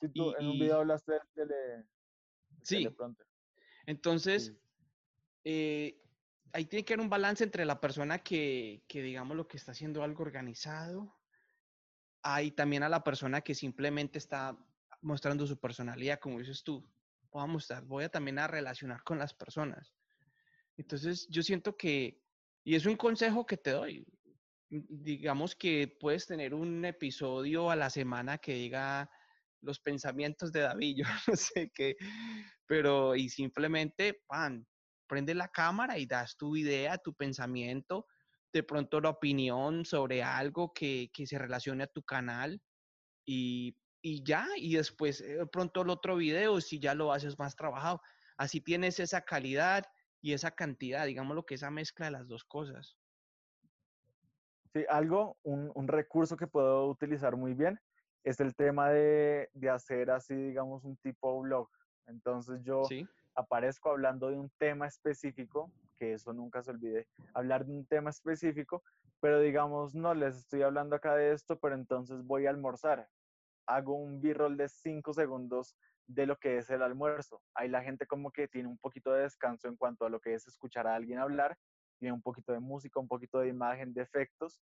[0.00, 1.84] Sí, tú en un video hablaste de tele,
[2.62, 2.88] sí.
[3.86, 4.54] Entonces,
[5.44, 6.00] eh,
[6.52, 9.72] ahí tiene que haber un balance entre la persona que, que, digamos, lo que está
[9.72, 11.16] haciendo algo organizado,
[12.22, 14.56] hay también a la persona que simplemente está
[15.00, 16.88] mostrando su personalidad, como dices tú.
[17.30, 19.92] Voy a mostrar, voy a también a relacionar con las personas.
[20.76, 22.22] Entonces, yo siento que,
[22.64, 24.06] y es un consejo que te doy,
[24.70, 29.10] digamos que puedes tener un episodio a la semana que diga
[29.60, 31.96] los pensamientos de David, yo no sé qué,
[32.66, 34.66] pero y simplemente, pan,
[35.06, 38.06] prende la cámara y das tu idea, tu pensamiento,
[38.52, 42.60] de pronto la opinión sobre algo que, que se relacione a tu canal
[43.26, 43.76] y,
[44.08, 48.00] y, ya, y después de pronto el otro video si ya lo haces más trabajado.
[48.38, 49.84] Así tienes esa calidad
[50.22, 52.96] y esa cantidad, digamos lo que esa mezcla de las dos cosas.
[54.72, 57.78] Sí, algo, un, un recurso que puedo utilizar muy bien
[58.24, 61.68] es el tema de, de hacer así, digamos, un tipo blog.
[62.06, 62.82] Entonces yo
[63.34, 68.08] aparezco hablando de un tema específico, que eso nunca se olvide, hablar de un tema
[68.08, 68.82] específico,
[69.20, 73.08] pero digamos, no les estoy hablando acá de esto, pero entonces voy a almorzar.
[73.68, 77.42] Hago un b-roll de cinco segundos de lo que es el almuerzo.
[77.54, 80.34] Ahí la gente como que tiene un poquito de descanso en cuanto a lo que
[80.34, 81.56] es escuchar a alguien hablar,
[81.98, 84.62] tiene un poquito de música, un poquito de imagen, de efectos,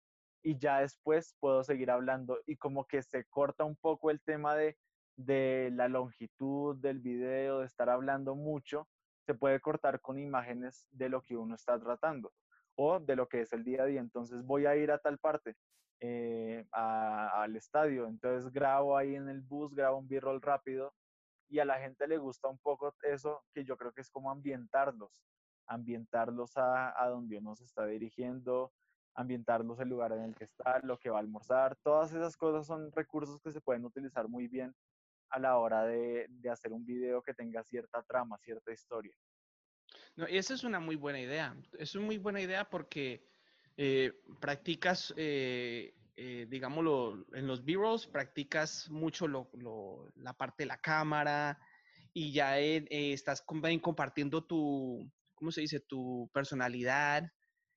[0.43, 4.55] y ya después puedo seguir hablando y como que se corta un poco el tema
[4.55, 4.79] de,
[5.17, 8.89] de la longitud del video, de estar hablando mucho,
[9.27, 12.33] se puede cortar con imágenes de lo que uno está tratando
[12.77, 14.01] o de lo que es el día a día.
[14.01, 15.57] Entonces voy a ir a tal parte,
[16.01, 20.93] eh, al estadio, entonces grabo ahí en el bus, grabo un b-roll rápido
[21.49, 24.31] y a la gente le gusta un poco eso que yo creo que es como
[24.31, 25.11] ambientarlos,
[25.67, 28.73] ambientarlos a, a donde uno se está dirigiendo,
[29.15, 32.67] ambientarlos el lugar en el que está, lo que va a almorzar, todas esas cosas
[32.67, 34.75] son recursos que se pueden utilizar muy bien
[35.31, 39.15] a la hora de, de hacer un video que tenga cierta trama, cierta historia.
[40.17, 41.55] No, esa es una muy buena idea.
[41.79, 43.23] Es una muy buena idea porque
[43.77, 50.69] eh, practicas, eh, eh, digámoslo, en los B-rolls practicas mucho lo, lo, la parte de
[50.69, 51.59] la cámara
[52.15, 55.81] y ya estás compartiendo tu, ¿cómo se dice?
[55.81, 57.31] Tu personalidad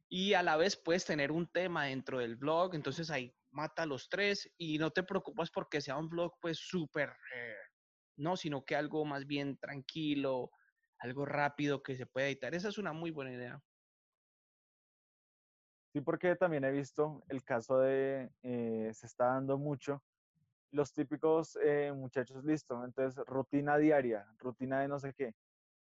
[0.08, 4.08] y a la vez puedes tener un tema dentro del blog, entonces ahí mata los
[4.08, 7.12] tres y no te preocupas porque sea un blog pues súper,
[8.16, 10.52] no, sino que algo más bien tranquilo,
[11.00, 12.54] algo rápido que se pueda editar.
[12.54, 13.62] Esa es una muy buena idea.
[15.94, 20.04] Sí, porque también he visto el caso de, eh, se está dando mucho,
[20.72, 25.34] los típicos eh, muchachos, listo, entonces rutina diaria, rutina de no sé qué,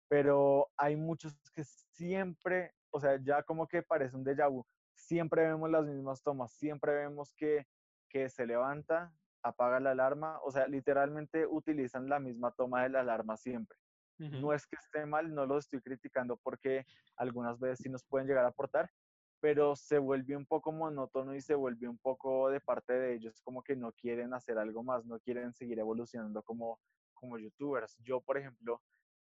[0.08, 4.66] pero hay muchos que siempre o sea, ya como que parece un déjà vu.
[4.94, 7.66] Siempre vemos las mismas tomas, siempre vemos que,
[8.10, 13.00] que se levanta, apaga la alarma, o sea, literalmente utilizan la misma toma de la
[13.00, 13.78] alarma siempre.
[14.18, 16.86] No es que esté mal, no lo estoy criticando porque
[17.18, 18.90] algunas veces sí nos pueden llegar a aportar,
[19.40, 23.42] pero se vuelve un poco monótono y se vuelve un poco de parte de ellos
[23.42, 26.80] como que no quieren hacer algo más, no quieren seguir evolucionando como,
[27.16, 27.98] como youtubers.
[28.04, 28.82] Yo, por ejemplo,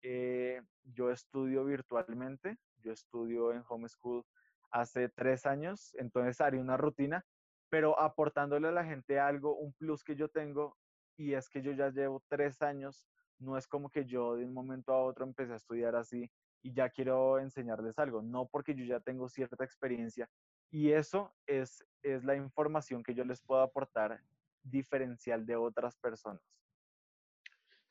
[0.01, 4.23] eh, yo estudio virtualmente, yo estudio en homeschool
[4.71, 7.25] hace tres años, entonces haré una rutina,
[7.69, 10.77] pero aportándole a la gente algo, un plus que yo tengo,
[11.17, 13.05] y es que yo ya llevo tres años,
[13.39, 16.31] no es como que yo de un momento a otro empecé a estudiar así
[16.61, 20.29] y ya quiero enseñarles algo, no porque yo ya tengo cierta experiencia,
[20.69, 24.21] y eso es, es la información que yo les puedo aportar
[24.63, 26.41] diferencial de otras personas.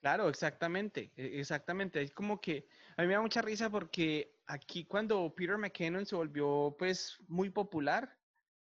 [0.00, 2.02] Claro, exactamente, e, exactamente.
[2.02, 6.16] Es como que a mí me da mucha risa porque aquí cuando Peter McKinnon se
[6.16, 8.18] volvió pues muy popular,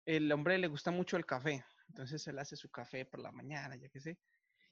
[0.06, 1.64] el hombre le gusta mucho el café.
[1.88, 4.18] Entonces él hace su café por la mañana, ya que sé.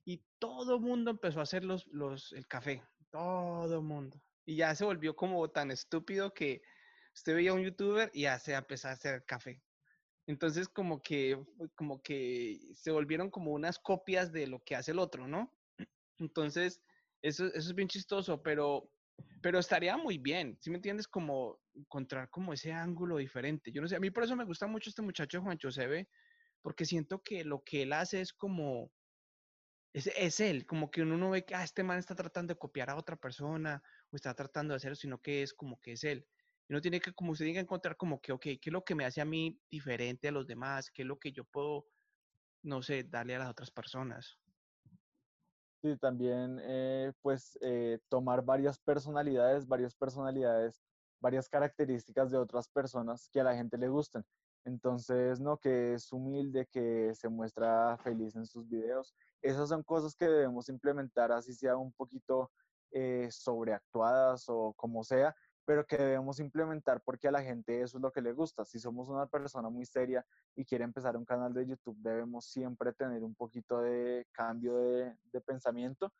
[0.10, 2.82] Y todo mundo empezó a hacer los, los, el café.
[3.12, 4.20] Todo mundo.
[4.44, 6.64] Y ya se volvió como tan estúpido que
[7.14, 9.62] usted veía a un youtuber y ya se empezó a hacer café.
[10.26, 11.40] Entonces como que,
[11.76, 15.56] como que se volvieron como unas copias de lo que hace el otro, ¿no?
[16.18, 16.82] Entonces,
[17.22, 18.90] eso, eso es bien chistoso, pero,
[19.44, 21.08] pero estaría muy bien, ¿sí me entiendes?
[21.08, 23.72] Como encontrar como ese ángulo diferente.
[23.72, 26.10] Yo no sé, a mí por eso me gusta mucho este muchacho Juancho Sebe,
[26.64, 28.92] porque siento que lo que él hace es como,
[29.94, 32.60] es, es él, como que uno no ve que ah, este man está tratando de
[32.60, 33.82] copiar a otra persona
[34.12, 36.28] o está tratando de hacerlo, sino que es como que es él.
[36.68, 38.96] Y uno tiene que, como tiene que encontrar como que, ok, ¿qué es lo que
[38.96, 40.92] me hace a mí diferente a los demás?
[40.92, 41.88] ¿Qué es lo que yo puedo,
[42.64, 44.38] no sé, darle a las otras personas?
[45.82, 50.84] Sí, también eh, pues eh, tomar varias personalidades, varias personalidades,
[51.22, 54.24] varias características de otras personas que a la gente le gusten.
[54.66, 59.16] Entonces, no, que es humilde, que se muestra feliz en sus videos.
[59.42, 62.52] Esas son cosas que debemos implementar, así sea un poquito
[62.92, 65.36] eh, sobreactuadas o como sea,
[65.66, 68.66] pero que debemos implementar porque a la gente eso es lo que le gusta.
[68.66, 72.92] Si somos una persona muy seria y quiere empezar un canal de YouTube, debemos siempre
[72.94, 76.12] tener un poquito de cambio de, de pensamiento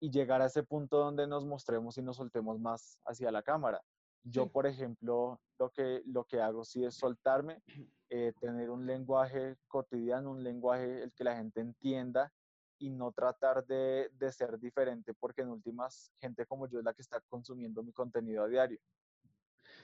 [0.00, 3.80] y llegar a ese punto donde nos mostremos y nos soltemos más hacia la cámara.
[4.28, 7.62] Yo, por ejemplo, lo que, lo que hago sí es soltarme,
[8.10, 12.32] eh, tener un lenguaje cotidiano, un lenguaje el que la gente entienda
[12.78, 16.92] y no tratar de, de ser diferente, porque en últimas, gente como yo es la
[16.92, 18.80] que está consumiendo mi contenido a diario.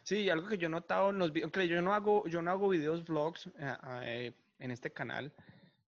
[0.02, 2.50] Sí, algo que yo he notado en los videos, aunque yo no hago, yo no
[2.50, 5.32] hago videos, vlogs eh, eh, en este canal,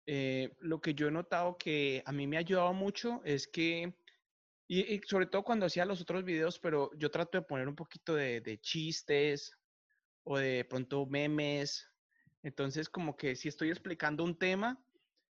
[0.07, 3.95] eh, lo que yo he notado que a mí me ha ayudado mucho es que,
[4.81, 8.15] y, sobre todo cuando hacía los otros videos, pero yo trato de poner un poquito
[8.15, 9.55] de, chistes
[10.25, 11.91] o de pronto memes.
[12.43, 14.83] Entonces, como que si estoy explicando un tema,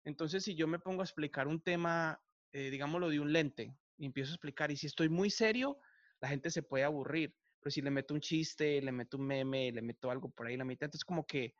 [0.05, 2.23] entonces si yo me pongo a explicar un tema,
[2.53, 5.77] eh, digámoslo de un lente, y empiezo a explicar, y si estoy muy serio,
[6.21, 7.35] la gente se puede aburrir.
[7.59, 10.55] Pero si le meto un chiste, le meto un meme, le meto algo por ahí
[10.55, 11.55] la mitad, entonces como que,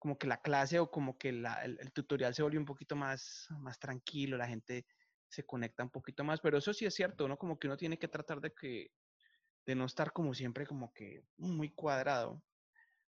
[0.00, 2.96] como que la clase o como que la- el, el tutorial se vuelve un poquito
[2.96, 4.84] más, más tranquilo, la gente
[5.30, 7.38] se conecta un poquito más, pero eso sí es cierto, ¿no?
[7.38, 8.92] Como que uno tiene que tratar de que,
[9.64, 12.44] de no estar como siempre como que muy cuadrado.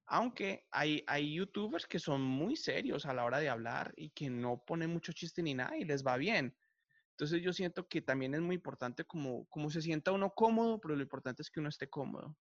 [0.06, 4.30] Aunque hay, hay youtubers que son muy serios a la hora de hablar y que
[4.30, 6.56] no ponen mucho chiste ni nada y les va bien.
[7.12, 10.96] Entonces yo siento que también es muy importante como, como se sienta uno cómodo, pero
[10.96, 12.38] lo importante es que uno esté cómodo.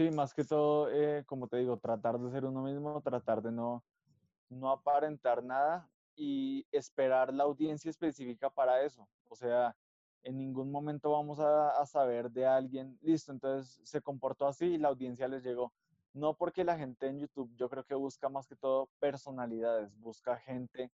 [0.00, 3.52] Sí, más que todo, eh, como te digo, tratar de ser uno mismo, tratar de
[3.52, 3.84] no,
[4.48, 9.06] no aparentar nada y esperar la audiencia específica para eso.
[9.28, 9.76] O sea,
[10.22, 14.78] en ningún momento vamos a, a saber de alguien, listo, entonces se comportó así y
[14.78, 15.70] la audiencia les llegó.
[16.14, 20.38] No porque la gente en YouTube, yo creo que busca más que todo personalidades, busca
[20.38, 20.90] gente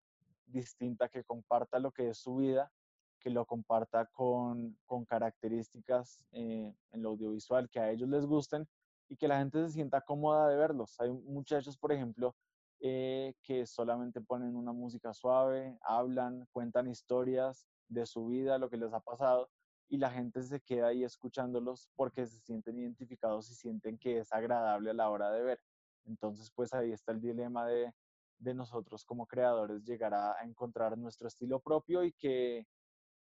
[0.46, 2.72] distinta que comparta lo que es su vida,
[3.20, 8.66] que lo comparta con, con características eh, en lo audiovisual que a ellos les gusten
[9.08, 10.98] y que la gente se sienta cómoda de verlos.
[11.00, 12.36] Hay muchachos, por ejemplo,
[12.80, 18.76] eh, que solamente ponen una música suave, hablan, cuentan historias de su vida, lo que
[18.76, 19.48] les ha pasado,
[19.88, 24.32] y la gente se queda ahí escuchándolos porque se sienten identificados y sienten que es
[24.32, 25.60] agradable a la hora de ver.
[26.04, 27.92] Entonces, pues ahí está el dilema de,
[28.38, 32.66] de nosotros como creadores, llegar a, a encontrar nuestro estilo propio y que,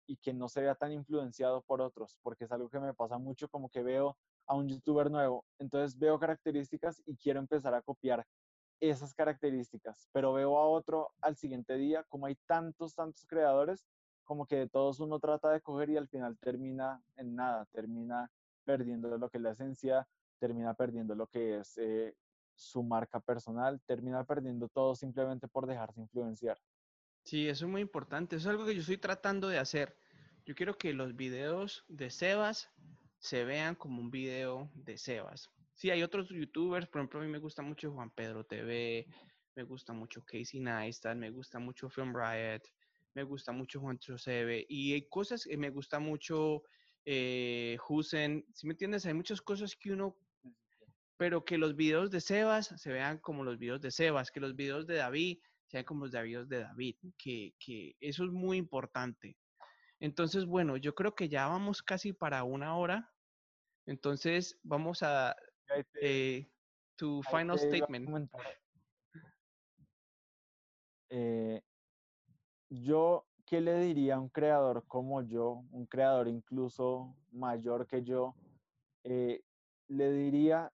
[0.06, 3.18] y que no se vea tan influenciado por otros, porque es algo que me pasa
[3.18, 7.82] mucho, como que veo a un youtuber nuevo, entonces veo características y quiero empezar a
[7.82, 8.26] copiar
[8.80, 13.86] esas características, pero veo a otro al siguiente día, como hay tantos, tantos creadores,
[14.24, 18.30] como que de todos uno trata de coger y al final termina en nada, termina
[18.64, 22.14] perdiendo lo que es la esencia, termina perdiendo lo que es eh,
[22.54, 26.58] su marca personal, termina perdiendo todo simplemente por dejarse influenciar.
[27.24, 28.36] Sí, eso es muy importante.
[28.36, 29.96] Es algo que yo estoy tratando de hacer.
[30.44, 32.70] Yo quiero que los videos de Sebas
[33.18, 35.50] se vean como un video de Sebas.
[35.74, 39.06] Sí, hay otros youtubers, por ejemplo, a mí me gusta mucho Juan Pedro TV,
[39.56, 42.62] me gusta mucho Casey Neistat, me gusta mucho Film Riot,
[43.14, 46.62] me gusta mucho Juan Trocebe y hay cosas que me gusta mucho
[47.06, 49.06] eh, Husen, si me entiendes?
[49.06, 50.16] Hay muchas cosas que uno,
[51.16, 54.54] pero que los videos de Sebas se vean como los videos de Sebas, que los
[54.54, 55.38] videos de David
[55.74, 59.36] sean como los videos de David, que, que eso es muy importante.
[59.98, 63.12] Entonces, bueno, yo creo que ya vamos casi para una hora.
[63.84, 65.34] Entonces, vamos a
[65.66, 66.48] te, eh,
[66.94, 68.30] tu final statement.
[71.10, 71.60] Eh,
[72.70, 78.36] yo, ¿qué le diría a un creador como yo, un creador incluso mayor que yo?
[79.02, 79.42] Eh,
[79.88, 80.72] le diría,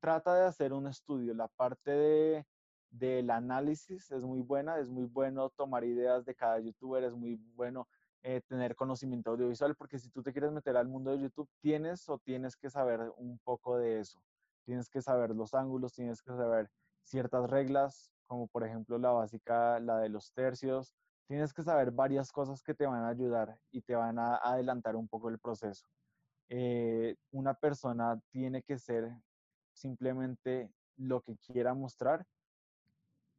[0.00, 1.34] trata de hacer un estudio.
[1.34, 2.46] La parte de,
[2.90, 7.36] del análisis es muy buena, es muy bueno tomar ideas de cada youtuber, es muy
[7.54, 7.88] bueno
[8.22, 12.08] eh, tener conocimiento audiovisual, porque si tú te quieres meter al mundo de YouTube, tienes
[12.08, 14.22] o tienes que saber un poco de eso.
[14.64, 16.70] Tienes que saber los ángulos, tienes que saber
[17.04, 20.94] ciertas reglas, como por ejemplo la básica, la de los tercios.
[21.26, 24.96] Tienes que saber varias cosas que te van a ayudar y te van a adelantar
[24.96, 25.86] un poco el proceso.
[26.48, 29.10] Eh, una persona tiene que ser
[29.74, 32.26] simplemente lo que quiera mostrar,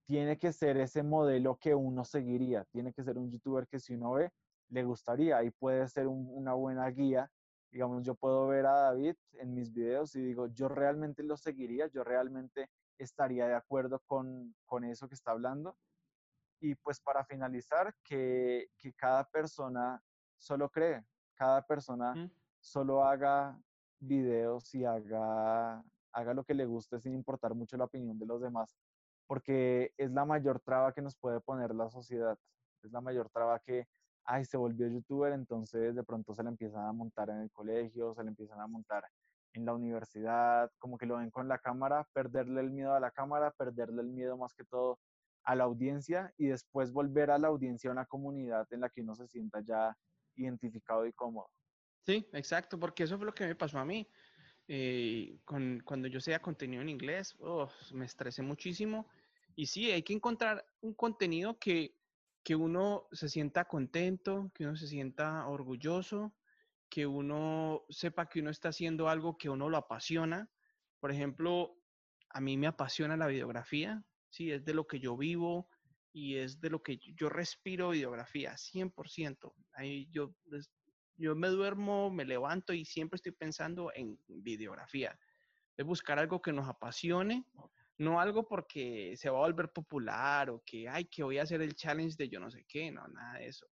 [0.10, 3.93] tiene que ser ese modelo que uno seguiría, tiene que ser un youtuber que si
[3.93, 4.32] uno ve,
[4.70, 7.32] le gustaría y puede ser una buena guía.
[7.70, 11.86] Digamos, yo puedo ver a David en mis videos y digo, yo realmente lo seguiría,
[11.89, 15.78] yo realmente estaría de acuerdo con, con eso que está hablando.
[16.60, 20.01] Y pues para finalizar, que, que cada persona
[20.39, 21.05] solo cree,
[21.36, 22.16] cada persona
[22.60, 23.62] solo haga
[23.99, 25.84] videos y haga,
[26.14, 28.76] haga lo que le guste sin importar mucho la opinión de los demás,
[29.30, 32.36] porque es la mayor traba que nos puede poner la sociedad,
[32.82, 33.88] es la mayor traba que,
[34.25, 38.15] ay, se volvió youtuber, entonces de pronto se le empiezan a montar en el colegio,
[38.15, 39.03] se le empiezan a montar
[39.53, 43.11] en la universidad, como que lo ven con la cámara, perderle el miedo a la
[43.11, 44.97] cámara, perderle el miedo más que todo
[45.43, 49.01] a la audiencia y después volver a la audiencia a una comunidad en la que
[49.01, 49.95] uno se sienta ya
[50.38, 51.51] identificado y cómodo.
[52.03, 54.09] Sí, exacto, porque eso fue lo que me pasó a mí.
[54.67, 57.38] Eh, con, cuando yo sea contenido en inglés,
[57.91, 59.07] me estresé muchísimo.
[59.56, 61.95] Y sí, hay que encontrar un contenido que,
[62.43, 66.34] que uno se sienta contento, que uno se sienta orgulloso,
[66.89, 70.50] que uno sepa que uno está haciendo algo que uno lo apasiona.
[71.00, 71.78] Por ejemplo,
[72.30, 75.70] a mí me apasiona la videografía, sí, es de lo que yo vivo
[76.12, 79.54] y es de lo que yo respiro videografía, 100%.
[79.74, 80.36] Ahí yo
[81.20, 85.20] yo me duermo, me levanto y siempre estoy pensando en videografía.
[85.76, 87.45] Es buscar algo que nos apasione,
[88.00, 91.62] no algo porque se va a volver popular o que, ay, que voy a hacer
[91.62, 93.68] el challenge de yo no sé qué, no, nada de eso.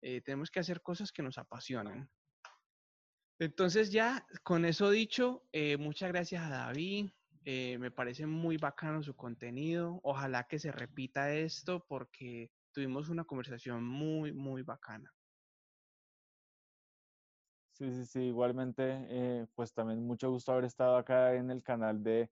[0.00, 2.10] Eh, tenemos que hacer cosas que nos apasionen.
[3.38, 7.10] Entonces ya, con eso dicho, eh, muchas gracias a David.
[7.44, 10.00] Eh, me parece muy bacano su contenido.
[10.04, 15.12] Ojalá que se repita esto porque tuvimos una conversación muy, muy bacana.
[17.72, 22.30] Sí, sí, sí, igualmente, pues también mucho gusto haber estado acá en el canal de,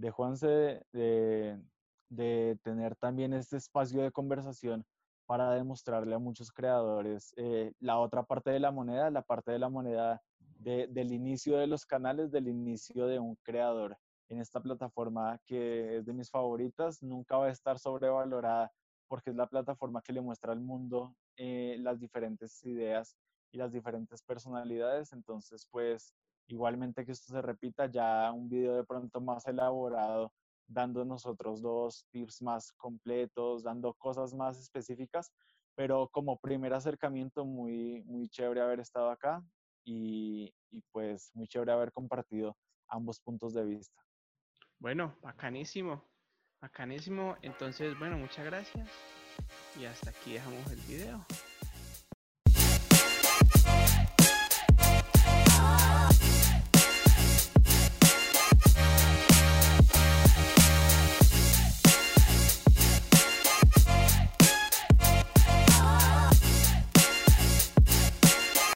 [0.00, 1.60] de Juanse, de,
[2.08, 4.84] de tener también este espacio de conversación
[5.26, 9.58] para demostrarle a muchos creadores eh, la otra parte de la moneda, la parte de
[9.58, 10.20] la moneda
[10.58, 13.96] del inicio de los canales, del inicio de un creador
[14.28, 18.70] en esta plataforma que es de mis favoritas, nunca va a estar sobrevalorada
[19.08, 23.16] porque es la plataforma que le muestra al mundo eh, las diferentes ideas
[23.52, 25.12] y las diferentes personalidades.
[25.12, 26.14] Entonces, pues
[26.50, 30.32] igualmente que esto se repita, ya un video de pronto más elaborado,
[30.66, 35.32] dando nosotros dos tips más completos, dando cosas más específicas,
[35.74, 39.42] pero como primer acercamiento muy, muy chévere haber estado acá
[39.84, 42.56] y, y pues muy chévere haber compartido
[42.88, 44.00] ambos puntos de vista.
[44.78, 46.04] Bueno, bacanísimo,
[46.60, 47.36] bacanísimo.
[47.42, 48.88] Entonces, bueno, muchas gracias
[49.78, 51.24] y hasta aquí dejamos el video.